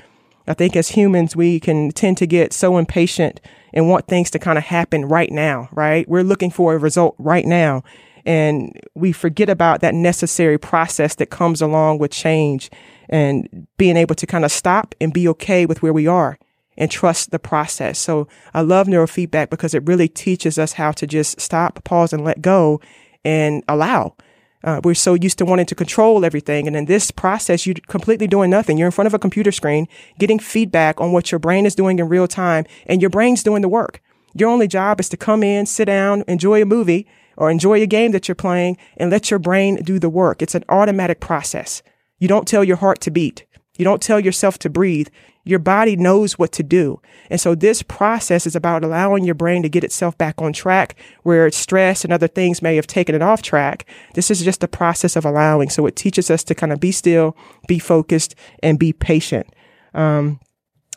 I 0.48 0.54
think 0.54 0.76
as 0.76 0.90
humans, 0.90 1.34
we 1.34 1.58
can 1.58 1.90
tend 1.90 2.18
to 2.18 2.26
get 2.26 2.52
so 2.52 2.78
impatient 2.78 3.40
and 3.72 3.88
want 3.88 4.06
things 4.06 4.30
to 4.30 4.38
kind 4.38 4.58
of 4.58 4.64
happen 4.64 5.04
right 5.06 5.32
now, 5.32 5.68
right? 5.72 6.08
We're 6.08 6.22
looking 6.22 6.50
for 6.50 6.74
a 6.74 6.78
result 6.78 7.16
right 7.18 7.44
now 7.44 7.82
and 8.26 8.78
we 8.94 9.12
forget 9.12 9.48
about 9.48 9.80
that 9.80 9.94
necessary 9.94 10.58
process 10.58 11.14
that 11.14 11.30
comes 11.30 11.62
along 11.62 11.98
with 11.98 12.10
change 12.10 12.70
and 13.08 13.68
being 13.78 13.96
able 13.96 14.16
to 14.16 14.26
kind 14.26 14.44
of 14.44 14.50
stop 14.50 14.94
and 15.00 15.12
be 15.12 15.28
okay 15.28 15.64
with 15.64 15.80
where 15.80 15.92
we 15.92 16.08
are 16.08 16.38
and 16.76 16.90
trust 16.90 17.30
the 17.30 17.38
process. 17.38 17.98
So 17.98 18.26
I 18.52 18.62
love 18.62 18.88
neurofeedback 18.88 19.48
because 19.48 19.74
it 19.74 19.86
really 19.86 20.08
teaches 20.08 20.58
us 20.58 20.72
how 20.72 20.90
to 20.92 21.06
just 21.06 21.40
stop, 21.40 21.82
pause, 21.84 22.12
and 22.12 22.24
let 22.24 22.42
go 22.42 22.80
and 23.26 23.64
allow. 23.66 24.14
Uh, 24.62 24.80
we're 24.84 24.94
so 24.94 25.14
used 25.14 25.38
to 25.38 25.44
wanting 25.44 25.66
to 25.66 25.74
control 25.74 26.24
everything. 26.24 26.66
And 26.66 26.76
in 26.76 26.86
this 26.86 27.10
process, 27.10 27.66
you're 27.66 27.74
completely 27.88 28.26
doing 28.26 28.50
nothing. 28.50 28.78
You're 28.78 28.86
in 28.86 28.92
front 28.92 29.06
of 29.06 29.14
a 29.14 29.18
computer 29.18 29.52
screen, 29.52 29.86
getting 30.18 30.38
feedback 30.38 31.00
on 31.00 31.12
what 31.12 31.30
your 31.30 31.38
brain 31.40 31.66
is 31.66 31.74
doing 31.74 31.98
in 31.98 32.08
real 32.08 32.28
time, 32.28 32.64
and 32.86 33.00
your 33.00 33.10
brain's 33.10 33.42
doing 33.42 33.62
the 33.62 33.68
work. 33.68 34.00
Your 34.34 34.48
only 34.48 34.68
job 34.68 35.00
is 35.00 35.08
to 35.10 35.16
come 35.16 35.42
in, 35.42 35.66
sit 35.66 35.86
down, 35.86 36.24
enjoy 36.28 36.62
a 36.62 36.66
movie, 36.66 37.06
or 37.36 37.50
enjoy 37.50 37.82
a 37.82 37.86
game 37.86 38.12
that 38.12 38.28
you're 38.28 38.34
playing 38.34 38.78
and 38.96 39.10
let 39.10 39.30
your 39.30 39.38
brain 39.40 39.76
do 39.76 39.98
the 39.98 40.08
work. 40.08 40.40
It's 40.40 40.54
an 40.54 40.64
automatic 40.68 41.20
process. 41.20 41.82
You 42.18 42.28
don't 42.28 42.48
tell 42.48 42.64
your 42.64 42.76
heart 42.76 43.00
to 43.02 43.10
beat. 43.10 43.44
You 43.78 43.84
don't 43.84 44.02
tell 44.02 44.20
yourself 44.20 44.58
to 44.60 44.70
breathe. 44.70 45.08
Your 45.44 45.58
body 45.58 45.96
knows 45.96 46.38
what 46.38 46.50
to 46.52 46.62
do. 46.62 47.00
And 47.30 47.40
so 47.40 47.54
this 47.54 47.82
process 47.82 48.46
is 48.46 48.56
about 48.56 48.82
allowing 48.82 49.24
your 49.24 49.34
brain 49.34 49.62
to 49.62 49.68
get 49.68 49.84
itself 49.84 50.18
back 50.18 50.42
on 50.42 50.52
track 50.52 50.96
where 51.22 51.50
stress 51.52 52.02
and 52.02 52.12
other 52.12 52.26
things 52.26 52.62
may 52.62 52.74
have 52.76 52.86
taken 52.86 53.14
it 53.14 53.22
off 53.22 53.42
track. 53.42 53.86
This 54.14 54.30
is 54.30 54.42
just 54.42 54.64
a 54.64 54.68
process 54.68 55.14
of 55.14 55.24
allowing. 55.24 55.70
So 55.70 55.86
it 55.86 55.94
teaches 55.94 56.30
us 56.30 56.42
to 56.44 56.54
kind 56.54 56.72
of 56.72 56.80
be 56.80 56.90
still, 56.90 57.36
be 57.68 57.78
focused, 57.78 58.34
and 58.62 58.78
be 58.78 58.92
patient. 58.92 59.46
Um, 59.94 60.40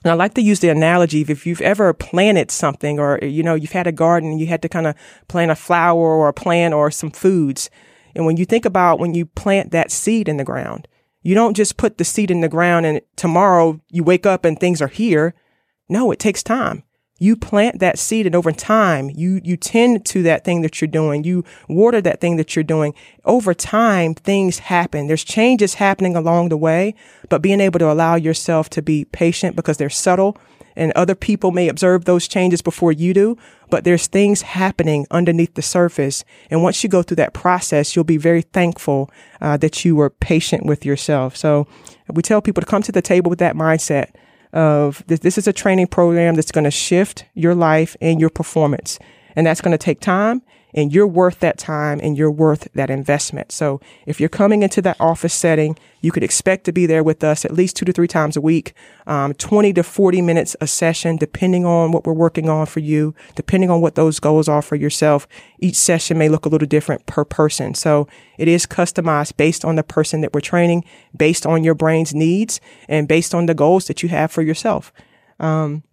and 0.04 0.12
I 0.12 0.16
like 0.16 0.34
to 0.36 0.42
use 0.42 0.62
the 0.62 0.70
analogy 0.70 1.22
if 1.28 1.46
you've 1.46 1.62
ever 1.62 1.94
planted 1.94 2.52
something 2.52 3.00
or, 3.00 3.20
you 3.22 3.44
know, 3.44 3.56
you've 3.56 3.74
had 3.74 3.88
a 3.88 3.92
garden 3.92 4.32
and 4.32 4.40
you 4.40 4.48
had 4.48 4.62
to 4.62 4.70
kind 4.70 4.88
of 4.88 4.96
plant 5.28 5.52
a 5.52 5.56
flower 5.56 6.00
or 6.00 6.30
a 6.30 6.34
plant 6.34 6.74
or 6.74 6.90
some 6.90 7.12
foods. 7.12 7.70
And 8.16 8.26
when 8.26 8.38
you 8.38 8.46
think 8.46 8.66
about 8.66 9.00
when 9.00 9.14
you 9.14 9.26
plant 9.26 9.72
that 9.72 9.92
seed 9.92 10.28
in 10.28 10.38
the 10.38 10.44
ground, 10.44 10.88
you 11.22 11.36
don't 11.36 11.56
just 11.56 11.78
put 11.78 11.98
the 11.98 12.06
seed 12.06 12.32
in 12.32 12.42
the 12.42 12.50
ground 12.50 12.86
and 12.86 13.02
tomorrow 13.16 13.80
you 13.90 14.04
wake 14.04 14.26
up 14.26 14.46
and 14.46 14.60
things 14.60 14.82
are 14.82 14.88
here. 14.88 15.34
No, 15.88 16.12
it 16.12 16.20
takes 16.20 16.44
time. 16.44 16.84
You 17.20 17.36
plant 17.36 17.80
that 17.80 18.00
seed 18.00 18.26
and 18.26 18.34
over 18.34 18.52
time 18.52 19.12
you 19.14 19.42
you 19.44 19.58
tend 19.58 20.06
to 20.06 20.24
that 20.24 20.44
thing 20.44 20.62
that 20.62 20.82
you're 20.82 20.88
doing. 20.88 21.24
You 21.24 21.44
water 21.68 22.02
that 22.02 22.22
thing 22.22 22.38
that 22.38 22.56
you're 22.56 22.64
doing. 22.64 22.94
Over 23.26 23.54
time 23.54 24.16
things 24.16 24.60
happen. 24.60 25.08
There's 25.08 25.24
changes 25.24 25.76
happening 25.76 26.16
along 26.16 26.50
the 26.50 26.58
way 26.58 26.96
but 27.28 27.42
being 27.42 27.60
able 27.60 27.80
to 27.80 27.92
allow 27.92 28.16
yourself 28.16 28.70
to 28.72 28.82
be 28.82 29.06
patient 29.06 29.56
because 29.56 29.78
they're 29.78 29.90
subtle 29.90 30.38
and 30.76 30.94
other 30.94 31.16
people 31.16 31.52
may 31.52 31.68
observe 31.68 32.06
those 32.06 32.28
changes 32.28 32.62
before 32.62 32.92
you 32.92 33.14
do 33.14 33.38
but 33.70 33.84
there's 33.84 34.08
things 34.08 34.42
happening 34.42 35.06
underneath 35.12 35.54
the 35.54 35.62
surface. 35.62 36.24
And 36.50 36.64
once 36.64 36.84
you 36.84 36.90
go 36.90 37.04
through 37.04 37.18
that 37.18 37.34
process 37.34 37.96
you'll 37.96 38.06
be 38.06 38.18
very 38.18 38.42
thankful 38.42 39.12
uh, 39.42 39.58
that 39.58 39.84
you 39.84 39.96
were 39.96 40.10
patient 40.10 40.66
with 40.66 40.86
yourself. 40.86 41.36
So 41.36 41.68
we 42.08 42.22
tell 42.22 42.42
people 42.42 42.62
to 42.62 42.68
come 42.68 42.82
to 42.84 42.92
the 42.92 43.02
table 43.02 43.30
with 43.30 43.40
that 43.40 43.56
mindset 43.56 44.12
of 44.54 45.04
this, 45.08 45.20
this 45.20 45.38
is 45.38 45.48
a 45.48 45.54
training 45.54 45.88
program 45.88 46.36
that's 46.36 46.52
going 46.52 46.64
to 46.64 46.72
shift 46.72 47.26
your 47.34 47.56
life 47.56 47.96
and 48.02 48.20
your 48.20 48.30
performance. 48.30 49.00
And 49.36 49.46
that's 49.46 49.62
going 49.62 49.72
to 49.72 49.78
take 49.78 50.00
time 50.00 50.42
and 50.74 50.94
you're 50.94 51.08
worth 51.08 51.40
that 51.40 51.58
time 51.58 52.00
and 52.02 52.18
you're 52.18 52.32
worth 52.32 52.68
that 52.74 52.90
investment. 52.90 53.52
So 53.52 53.80
if 54.06 54.20
you're 54.20 54.30
coming 54.30 54.64
into 54.64 54.82
that 54.84 54.98
office 55.00 55.34
setting, 55.34 55.78
you 56.02 56.12
could 56.12 56.24
expect 56.24 56.64
to 56.66 56.72
be 56.72 56.86
there 56.86 57.04
with 57.04 57.24
us 57.24 57.44
at 57.44 57.54
least 57.54 57.76
two 57.76 57.86
to 57.86 57.92
three 57.92 58.08
times 58.08 58.38
a 58.38 58.42
week, 58.42 58.74
um, 59.08 59.34
20 59.34 59.74
to 59.74 59.84
40 59.84 60.22
minutes 60.22 60.56
a 60.62 60.68
session, 60.68 61.18
depending 61.18 61.66
on 61.66 61.92
what 61.92 62.06
we're 62.06 62.14
working 62.14 62.50
on 62.50 62.66
for 62.66 62.80
you, 62.80 63.14
depending 63.36 63.70
on 63.70 63.82
what 63.82 63.96
those 63.96 64.20
goals 64.20 64.48
are 64.48 64.62
for 64.62 64.76
yourself. 64.76 65.28
Each 65.60 65.76
session 65.76 66.18
may 66.18 66.30
look 66.30 66.46
a 66.46 66.50
little 66.50 66.68
different 66.68 67.06
per 67.06 67.26
person. 67.26 67.74
So 67.74 68.08
it 68.38 68.48
is 68.48 68.66
customized 68.66 69.36
based 69.38 69.66
on 69.66 69.76
the 69.76 69.84
person 69.84 70.22
that 70.22 70.34
we're 70.34 70.42
training, 70.42 70.86
based 71.16 71.46
on 71.46 71.64
your 71.64 71.76
brain's 71.76 72.14
needs 72.14 72.62
and 72.88 73.08
based 73.08 73.34
on 73.34 73.46
the 73.46 73.54
goals 73.54 73.88
that 73.88 74.02
you 74.04 74.10
have 74.10 74.32
for 74.32 74.42
yourself. 74.42 74.94
Um, 75.40 75.84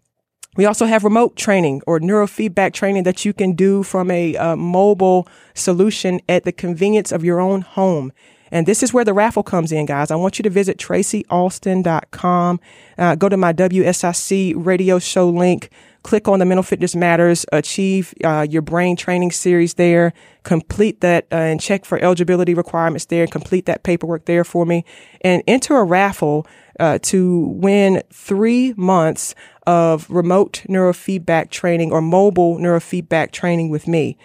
we 0.56 0.64
also 0.64 0.86
have 0.86 1.04
remote 1.04 1.36
training 1.36 1.82
or 1.86 2.00
neurofeedback 2.00 2.72
training 2.72 3.02
that 3.04 3.24
you 3.24 3.32
can 3.32 3.52
do 3.52 3.82
from 3.82 4.10
a 4.10 4.36
uh, 4.36 4.56
mobile 4.56 5.28
solution 5.54 6.20
at 6.28 6.44
the 6.44 6.52
convenience 6.52 7.12
of 7.12 7.24
your 7.24 7.40
own 7.40 7.60
home. 7.60 8.12
And 8.50 8.66
this 8.66 8.82
is 8.82 8.92
where 8.92 9.04
the 9.04 9.12
raffle 9.12 9.42
comes 9.42 9.72
in, 9.72 9.86
guys. 9.86 10.10
I 10.10 10.16
want 10.16 10.38
you 10.38 10.42
to 10.44 10.50
visit 10.50 10.78
tracyaustin.com, 10.78 12.60
uh, 12.96 13.14
go 13.16 13.28
to 13.28 13.36
my 13.36 13.52
WSIC 13.52 14.54
radio 14.56 14.98
show 14.98 15.28
link, 15.28 15.70
click 16.06 16.28
on 16.28 16.38
the 16.38 16.44
Mental 16.44 16.62
Fitness 16.62 16.94
Matters, 16.94 17.44
achieve 17.52 18.14
uh, 18.22 18.46
your 18.48 18.62
brain 18.62 18.94
training 18.94 19.32
series 19.32 19.74
there, 19.74 20.12
complete 20.44 21.00
that 21.00 21.26
uh, 21.32 21.34
and 21.34 21.60
check 21.60 21.84
for 21.84 21.98
eligibility 21.98 22.54
requirements 22.54 23.06
there, 23.06 23.26
complete 23.26 23.66
that 23.66 23.82
paperwork 23.82 24.24
there 24.24 24.44
for 24.44 24.64
me, 24.64 24.84
and 25.22 25.42
enter 25.48 25.76
a 25.76 25.82
raffle 25.82 26.46
uh, 26.78 27.00
to 27.02 27.48
win 27.48 28.04
three 28.12 28.72
months 28.76 29.34
of 29.66 30.08
remote 30.08 30.62
neurofeedback 30.68 31.50
training 31.50 31.90
or 31.90 32.00
mobile 32.00 32.56
neurofeedback 32.56 33.32
training 33.32 33.68
with 33.68 33.88
me. 33.88 34.16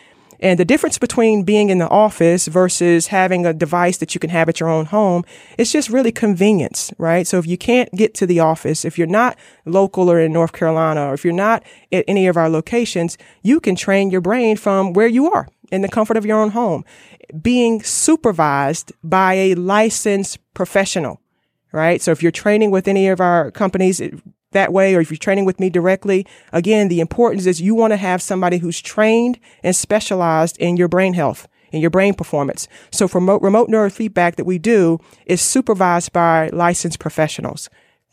And 0.41 0.59
the 0.59 0.65
difference 0.65 0.97
between 0.97 1.43
being 1.43 1.69
in 1.69 1.77
the 1.77 1.87
office 1.87 2.47
versus 2.47 3.07
having 3.07 3.45
a 3.45 3.53
device 3.53 3.97
that 3.97 4.15
you 4.15 4.19
can 4.19 4.31
have 4.31 4.49
at 4.49 4.59
your 4.59 4.69
own 4.69 4.85
home, 4.87 5.23
it's 5.57 5.71
just 5.71 5.89
really 5.89 6.11
convenience, 6.11 6.91
right? 6.97 7.27
So 7.27 7.37
if 7.37 7.45
you 7.45 7.57
can't 7.57 7.91
get 7.93 8.15
to 8.15 8.25
the 8.25 8.39
office, 8.39 8.83
if 8.83 8.97
you're 8.97 9.05
not 9.05 9.37
local 9.65 10.09
or 10.09 10.19
in 10.19 10.33
North 10.33 10.51
Carolina, 10.51 11.09
or 11.09 11.13
if 11.13 11.23
you're 11.23 11.33
not 11.33 11.63
at 11.91 12.05
any 12.07 12.25
of 12.25 12.37
our 12.37 12.49
locations, 12.49 13.19
you 13.43 13.59
can 13.59 13.75
train 13.75 14.09
your 14.09 14.21
brain 14.21 14.57
from 14.57 14.93
where 14.93 15.07
you 15.07 15.31
are 15.31 15.47
in 15.71 15.81
the 15.81 15.89
comfort 15.89 16.17
of 16.17 16.25
your 16.25 16.39
own 16.39 16.49
home, 16.49 16.83
being 17.39 17.83
supervised 17.83 18.91
by 19.03 19.35
a 19.35 19.55
licensed 19.55 20.39
professional, 20.55 21.21
right? 21.71 22.01
So 22.01 22.11
if 22.11 22.23
you're 22.23 22.31
training 22.31 22.71
with 22.71 22.87
any 22.87 23.07
of 23.07 23.21
our 23.21 23.51
companies, 23.51 24.01
that 24.51 24.73
way, 24.73 24.95
or 24.95 25.01
if 25.01 25.09
you're 25.09 25.17
training 25.17 25.45
with 25.45 25.59
me 25.59 25.69
directly, 25.69 26.25
again, 26.51 26.87
the 26.87 26.99
importance 26.99 27.45
is 27.45 27.61
you 27.61 27.75
want 27.75 27.91
to 27.91 27.97
have 27.97 28.21
somebody 28.21 28.57
who's 28.57 28.81
trained 28.81 29.39
and 29.63 29.75
specialized 29.75 30.57
in 30.57 30.77
your 30.77 30.87
brain 30.87 31.13
health 31.13 31.47
and 31.71 31.81
your 31.81 31.91
brain 31.91 32.13
performance. 32.13 32.67
So 32.91 33.07
remote, 33.07 33.41
remote 33.41 33.69
neurofeedback 33.69 34.35
that 34.35 34.45
we 34.45 34.57
do 34.57 34.99
is 35.25 35.41
supervised 35.41 36.11
by 36.11 36.49
licensed 36.49 36.99
professionals 36.99 37.69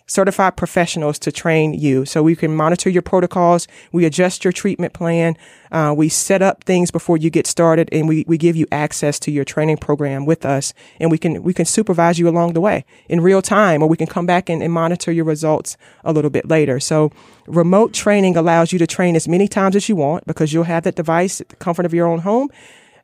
certified 0.09 0.57
professionals 0.57 1.19
to 1.21 1.31
train 1.31 1.75
you. 1.75 2.05
So 2.05 2.23
we 2.23 2.35
can 2.35 2.57
monitor 2.57 2.91
your 2.91 3.03
protocols. 3.03 3.69
We 3.93 4.05
adjust 4.05 4.43
your 4.43 4.53
treatment 4.53 4.95
plan. 4.95 5.37
Uh, 5.71 5.95
we 5.97 6.09
set 6.09 6.41
up 6.41 6.65
things 6.65 6.91
before 6.91 7.19
you 7.19 7.29
get 7.29 7.47
started 7.47 7.89
and 7.93 8.09
we, 8.09 8.25
we 8.27 8.39
give 8.39 8.57
you 8.57 8.67
access 8.73 9.19
to 9.21 9.31
your 9.31 9.45
training 9.45 9.77
program 9.77 10.25
with 10.25 10.47
us 10.47 10.73
and 10.99 11.11
we 11.11 11.19
can, 11.19 11.43
we 11.43 11.53
can 11.53 11.67
supervise 11.67 12.19
you 12.19 12.27
along 12.27 12.55
the 12.55 12.61
way 12.61 12.85
in 13.09 13.21
real 13.21 13.43
time 13.43 13.83
or 13.83 13.89
we 13.89 13.97
can 13.97 14.07
come 14.07 14.25
back 14.25 14.49
and, 14.49 14.63
and 14.63 14.73
monitor 14.73 15.13
your 15.13 15.27
results 15.27 15.77
a 16.05 16.13
little 16.13 16.31
bit 16.31 16.49
later. 16.49 16.81
So 16.81 17.13
remote 17.47 17.93
training 17.93 18.37
allows 18.37 18.73
you 18.73 18.79
to 18.79 18.87
train 18.87 19.15
as 19.15 19.29
many 19.29 19.47
times 19.47 19.77
as 19.77 19.89
you 19.89 19.97
want 19.97 20.27
because 20.27 20.53
you'll 20.53 20.65
have 20.65 20.85
that 20.85 20.97
device 20.97 21.41
at 21.41 21.51
the 21.51 21.57
comfort 21.57 21.85
of 21.85 21.93
your 21.93 22.07
own 22.07 22.21
home. 22.21 22.49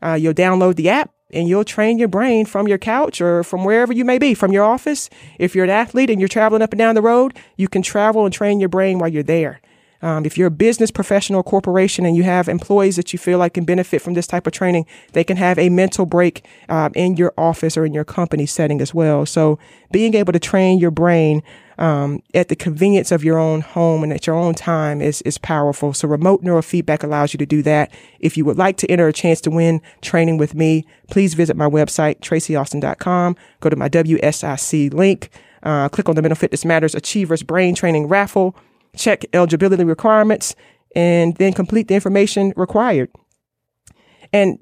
Uh, 0.03 0.15
you'll 0.15 0.35
download 0.35 0.77
the 0.77 0.89
app 0.89 1.14
and 1.33 1.49
you'll 1.49 1.65
train 1.65 1.99
your 1.99 2.09
brain 2.09 2.47
from 2.47 2.69
your 2.69 2.79
couch 2.79 3.21
or 3.21 3.43
from 3.43 3.65
wherever 3.65 3.93
you 3.93 4.05
may 4.05 4.19
be, 4.19 4.35
from 4.35 4.53
your 4.53 4.65
office. 4.65 5.11
If 5.39 5.55
you're 5.55 5.65
an 5.65 5.71
athlete 5.71 6.11
and 6.11 6.21
you're 6.21 6.29
traveling 6.29 6.63
up 6.63 6.73
and 6.73 6.79
down 6.79 6.95
the 6.95 7.03
road, 7.03 7.37
you 7.57 7.69
can 7.69 7.83
travel 7.83 8.25
and 8.25 8.33
train 8.33 8.61
your 8.61 8.69
brain 8.69 8.99
while 8.99 9.09
you're 9.09 9.23
there. 9.23 9.61
Um, 10.03 10.27
if 10.27 10.37
you're 10.37 10.49
a 10.49 10.51
business 10.51 10.91
professional 10.91 11.43
corporation 11.43 12.05
and 12.05 12.15
you 12.15 12.25
have 12.25 12.47
employees 12.47 12.97
that 12.97 13.15
you 13.15 13.19
feel 13.19 13.39
like 13.39 13.55
can 13.55 13.65
benefit 13.65 14.03
from 14.03 14.13
this 14.13 14.27
type 14.27 14.47
of 14.47 14.53
training, 14.53 14.85
they 15.13 15.25
can 15.25 15.39
have 15.39 15.59
a 15.59 15.71
mental 15.71 16.05
break 16.05 16.45
um, 16.69 16.93
in 16.95 17.17
your 17.17 17.33
office 17.39 17.75
or 17.75 17.87
in 17.87 17.95
your 17.95 18.05
company 18.05 18.45
setting 18.45 18.83
as 18.83 18.93
well. 18.93 19.25
So 19.25 19.59
being 19.91 20.15
able 20.15 20.35
to 20.35 20.39
train 20.39 20.79
your 20.79 20.91
brain 20.91 21.43
um, 21.79 22.21
at 22.35 22.49
the 22.49 22.57
convenience 22.57 23.13
of 23.13 23.25
your 23.25 23.39
own 23.39 23.61
home 23.61 24.03
and 24.03 24.13
at 24.13 24.27
your 24.27 24.37
own 24.37 24.55
time 24.55 25.01
is 25.01 25.23
is 25.23 25.39
powerful. 25.39 25.93
So 25.93 26.09
remote 26.09 26.43
neurofeedback 26.43 27.03
allows 27.03 27.33
you 27.33 27.39
to 27.39 27.47
do 27.47 27.63
that. 27.63 27.93
If 28.21 28.37
you 28.37 28.45
would 28.45 28.59
like 28.59 28.77
to 28.79 28.91
enter 28.91 29.09
a 29.09 29.13
chance 29.13 29.41
to 29.43 29.51
win 29.51 29.81
training 30.03 30.39
with 30.39 30.55
me, 30.55 30.87
please 31.11 31.35
visit 31.35 31.57
my 31.57 31.69
website 31.69 32.21
tracyaustin.com. 32.21 33.37
Go 33.61 33.71
to 33.71 33.77
my 33.77 33.89
WSIC 33.89 34.93
link. 34.95 35.31
Uh, 35.63 35.89
click 35.89 36.09
on 36.09 36.15
the 36.15 36.21
Mental 36.21 36.37
Fitness 36.37 36.65
Matters 36.65 36.95
Achievers 36.95 37.43
Brain 37.43 37.75
Training 37.75 38.07
Raffle 38.07 38.55
check 38.97 39.25
eligibility 39.33 39.85
requirements, 39.85 40.55
and 40.95 41.37
then 41.37 41.53
complete 41.53 41.89
the 41.89 41.95
information 41.95 42.53
required. 42.57 43.11
And 44.33 44.59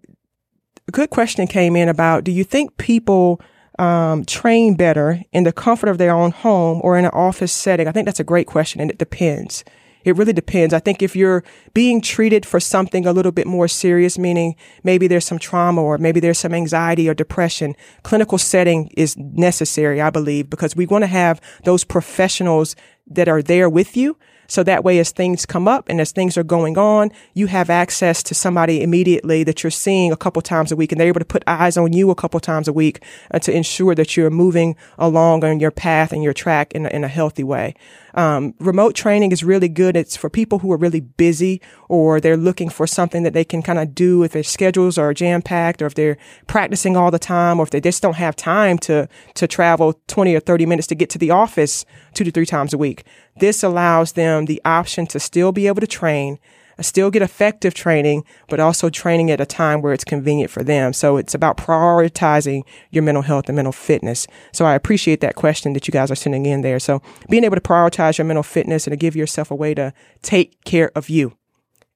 a 0.88 0.92
good 0.92 1.10
question 1.10 1.46
came 1.46 1.76
in 1.76 1.88
about 1.88 2.24
do 2.24 2.32
you 2.32 2.44
think 2.44 2.76
people 2.76 3.40
um, 3.78 4.24
train 4.24 4.74
better 4.74 5.22
in 5.32 5.44
the 5.44 5.52
comfort 5.52 5.88
of 5.88 5.98
their 5.98 6.14
own 6.14 6.30
home 6.30 6.80
or 6.82 6.98
in 6.98 7.04
an 7.04 7.10
office 7.12 7.52
setting? 7.52 7.88
I 7.88 7.92
think 7.92 8.06
that's 8.06 8.20
a 8.20 8.24
great 8.24 8.46
question, 8.46 8.80
and 8.80 8.90
it 8.90 8.98
depends. 8.98 9.64
It 10.04 10.16
really 10.16 10.32
depends. 10.32 10.74
I 10.74 10.80
think 10.80 11.02
if 11.02 11.14
you're 11.14 11.44
being 11.74 12.00
treated 12.00 12.44
for 12.44 12.60
something 12.60 13.06
a 13.06 13.12
little 13.12 13.32
bit 13.32 13.46
more 13.46 13.68
serious, 13.68 14.18
meaning 14.18 14.56
maybe 14.82 15.06
there's 15.06 15.24
some 15.24 15.38
trauma 15.38 15.82
or 15.82 15.98
maybe 15.98 16.20
there's 16.20 16.38
some 16.38 16.54
anxiety 16.54 17.08
or 17.08 17.14
depression, 17.14 17.76
clinical 18.02 18.38
setting 18.38 18.90
is 18.96 19.16
necessary, 19.16 20.00
I 20.00 20.10
believe, 20.10 20.50
because 20.50 20.74
we 20.74 20.86
want 20.86 21.02
to 21.02 21.08
have 21.08 21.40
those 21.64 21.84
professionals 21.84 22.74
that 23.06 23.28
are 23.28 23.42
there 23.42 23.68
with 23.68 23.96
you. 23.96 24.16
So 24.52 24.62
that 24.64 24.84
way, 24.84 24.98
as 24.98 25.12
things 25.12 25.46
come 25.46 25.66
up 25.66 25.88
and 25.88 25.98
as 25.98 26.12
things 26.12 26.36
are 26.36 26.42
going 26.42 26.76
on, 26.76 27.10
you 27.32 27.46
have 27.46 27.70
access 27.70 28.22
to 28.24 28.34
somebody 28.34 28.82
immediately 28.82 29.44
that 29.44 29.62
you're 29.62 29.70
seeing 29.70 30.12
a 30.12 30.16
couple 30.16 30.42
times 30.42 30.70
a 30.70 30.76
week 30.76 30.92
and 30.92 31.00
they're 31.00 31.08
able 31.08 31.20
to 31.20 31.24
put 31.24 31.42
eyes 31.46 31.78
on 31.78 31.94
you 31.94 32.10
a 32.10 32.14
couple 32.14 32.38
times 32.38 32.68
a 32.68 32.72
week 32.74 33.02
uh, 33.30 33.38
to 33.38 33.50
ensure 33.50 33.94
that 33.94 34.14
you're 34.14 34.28
moving 34.28 34.76
along 34.98 35.42
on 35.42 35.58
your 35.58 35.70
path 35.70 36.12
and 36.12 36.22
your 36.22 36.34
track 36.34 36.70
in 36.72 36.84
in 36.84 37.02
a 37.02 37.08
healthy 37.08 37.42
way. 37.42 37.74
Um, 38.14 38.54
remote 38.58 38.94
training 38.94 39.32
is 39.32 39.42
really 39.42 39.68
good. 39.68 39.96
It's 39.96 40.16
for 40.16 40.28
people 40.28 40.58
who 40.58 40.72
are 40.72 40.76
really 40.76 41.00
busy 41.00 41.60
or 41.88 42.20
they're 42.20 42.36
looking 42.36 42.68
for 42.68 42.86
something 42.86 43.22
that 43.22 43.32
they 43.32 43.44
can 43.44 43.62
kind 43.62 43.78
of 43.78 43.94
do 43.94 44.22
if 44.22 44.32
their 44.32 44.42
schedules 44.42 44.98
are 44.98 45.14
jam 45.14 45.42
packed 45.42 45.82
or 45.82 45.86
if 45.86 45.94
they're 45.94 46.18
practicing 46.46 46.96
all 46.96 47.10
the 47.10 47.18
time 47.18 47.58
or 47.58 47.62
if 47.62 47.70
they 47.70 47.80
just 47.80 48.02
don't 48.02 48.16
have 48.16 48.36
time 48.36 48.78
to, 48.78 49.08
to 49.34 49.46
travel 49.46 50.00
20 50.08 50.34
or 50.34 50.40
30 50.40 50.66
minutes 50.66 50.86
to 50.88 50.94
get 50.94 51.10
to 51.10 51.18
the 51.18 51.30
office 51.30 51.84
two 52.14 52.24
to 52.24 52.30
three 52.30 52.46
times 52.46 52.72
a 52.72 52.78
week. 52.78 53.04
This 53.36 53.62
allows 53.62 54.12
them 54.12 54.44
the 54.46 54.60
option 54.64 55.06
to 55.08 55.20
still 55.20 55.52
be 55.52 55.66
able 55.66 55.80
to 55.80 55.86
train 55.86 56.38
still 56.80 57.10
get 57.10 57.22
effective 57.22 57.74
training, 57.74 58.24
but 58.48 58.60
also 58.60 58.88
training 58.88 59.30
at 59.30 59.40
a 59.40 59.46
time 59.46 59.82
where 59.82 59.92
it's 59.92 60.04
convenient 60.04 60.50
for 60.50 60.62
them. 60.62 60.92
So 60.92 61.16
it's 61.16 61.34
about 61.34 61.56
prioritizing 61.56 62.62
your 62.90 63.02
mental 63.02 63.22
health 63.22 63.48
and 63.48 63.56
mental 63.56 63.72
fitness. 63.72 64.26
So 64.52 64.64
I 64.64 64.74
appreciate 64.74 65.20
that 65.20 65.34
question 65.34 65.72
that 65.74 65.86
you 65.86 65.92
guys 65.92 66.10
are 66.10 66.16
sending 66.16 66.46
in 66.46 66.62
there. 66.62 66.78
So 66.78 67.02
being 67.28 67.44
able 67.44 67.56
to 67.56 67.60
prioritize 67.60 68.18
your 68.18 68.24
mental 68.24 68.42
fitness 68.42 68.86
and 68.86 68.92
to 68.92 68.96
give 68.96 69.16
yourself 69.16 69.50
a 69.50 69.54
way 69.54 69.74
to 69.74 69.92
take 70.22 70.62
care 70.64 70.90
of 70.94 71.08
you. 71.08 71.36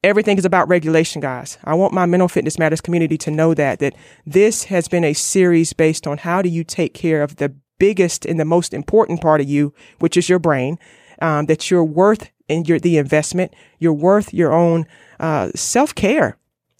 Everything 0.04 0.38
is 0.38 0.44
about 0.44 0.68
regulation, 0.68 1.20
guys. 1.20 1.58
I 1.64 1.74
want 1.74 1.92
my 1.92 2.06
mental 2.06 2.28
fitness 2.28 2.58
matters 2.58 2.80
community 2.80 3.18
to 3.18 3.30
know 3.30 3.54
that, 3.54 3.80
that 3.80 3.94
this 4.24 4.64
has 4.64 4.86
been 4.86 5.04
a 5.04 5.14
series 5.14 5.72
based 5.72 6.06
on 6.06 6.18
how 6.18 6.42
do 6.42 6.48
you 6.48 6.62
take 6.62 6.94
care 6.94 7.22
of 7.22 7.36
the 7.36 7.54
biggest 7.78 8.24
and 8.24 8.38
the 8.38 8.44
most 8.44 8.72
important 8.72 9.20
part 9.20 9.40
of 9.40 9.48
you, 9.48 9.74
which 9.98 10.16
is 10.16 10.28
your 10.28 10.38
brain, 10.38 10.78
um, 11.20 11.46
that 11.46 11.70
you're 11.70 11.84
worth 11.84 12.30
and 12.48 12.68
your 12.68 12.78
the 12.78 12.98
investment. 12.98 13.52
You're 13.78 13.92
worth 13.92 14.32
your 14.32 14.52
own 14.52 14.86
uh, 15.20 15.50
self 15.54 15.94
care. 15.94 16.38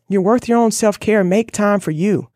You're 0.09 0.22
worth 0.22 0.48
your 0.48 0.59
own 0.59 0.70
self 0.70 0.98
care. 1.00 1.24
Make 1.24 1.52
time 1.52 1.81
for 1.81 1.90
you. 1.90 2.29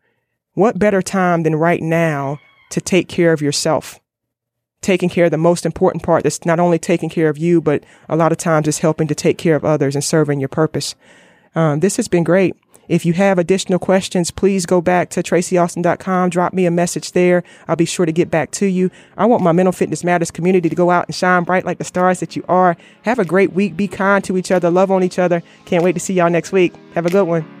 What 0.53 0.79
better 0.79 1.01
time 1.01 1.43
than 1.43 1.55
right 1.55 1.81
now 1.81 2.39
to 2.71 2.81
take 2.81 3.07
care 3.07 3.33
of 3.33 3.41
yourself? 3.41 4.01
taking 4.81 5.09
care 5.09 5.25
of 5.25 5.31
the 5.31 5.37
most 5.37 5.65
important 5.65 6.03
part 6.03 6.23
that's 6.23 6.45
not 6.45 6.59
only 6.59 6.79
taking 6.79 7.09
care 7.09 7.29
of 7.29 7.37
you, 7.37 7.61
but 7.61 7.83
a 8.09 8.15
lot 8.15 8.31
of 8.31 8.37
times 8.37 8.67
it's 8.67 8.79
helping 8.79 9.07
to 9.07 9.15
take 9.15 9.37
care 9.37 9.55
of 9.55 9.63
others 9.63 9.95
and 9.95 10.03
serving 10.03 10.39
your 10.39 10.49
purpose. 10.49 10.95
Um, 11.55 11.79
this 11.79 11.97
has 11.97 12.07
been 12.07 12.23
great. 12.23 12.55
If 12.87 13.05
you 13.05 13.13
have 13.13 13.39
additional 13.39 13.79
questions, 13.79 14.31
please 14.31 14.65
go 14.65 14.81
back 14.81 15.09
to 15.11 15.23
tracyaustin.com. 15.23 16.29
Drop 16.29 16.53
me 16.53 16.65
a 16.65 16.71
message 16.71 17.13
there. 17.13 17.43
I'll 17.67 17.75
be 17.75 17.85
sure 17.85 18.05
to 18.05 18.11
get 18.11 18.29
back 18.29 18.51
to 18.51 18.65
you. 18.65 18.91
I 19.17 19.25
want 19.25 19.43
my 19.43 19.51
Mental 19.51 19.71
Fitness 19.71 20.03
Matters 20.03 20.31
community 20.31 20.69
to 20.69 20.75
go 20.75 20.91
out 20.91 21.07
and 21.07 21.15
shine 21.15 21.43
bright 21.43 21.65
like 21.65 21.77
the 21.77 21.83
stars 21.83 22.19
that 22.19 22.35
you 22.35 22.43
are. 22.47 22.75
Have 23.03 23.19
a 23.19 23.25
great 23.25 23.53
week. 23.53 23.77
Be 23.77 23.87
kind 23.87 24.23
to 24.25 24.37
each 24.37 24.51
other. 24.51 24.69
Love 24.69 24.91
on 24.91 25.03
each 25.03 25.19
other. 25.19 25.41
Can't 25.65 25.83
wait 25.83 25.93
to 25.93 25.99
see 25.99 26.13
y'all 26.13 26.29
next 26.29 26.51
week. 26.51 26.73
Have 26.93 27.05
a 27.05 27.09
good 27.09 27.27
one. 27.27 27.60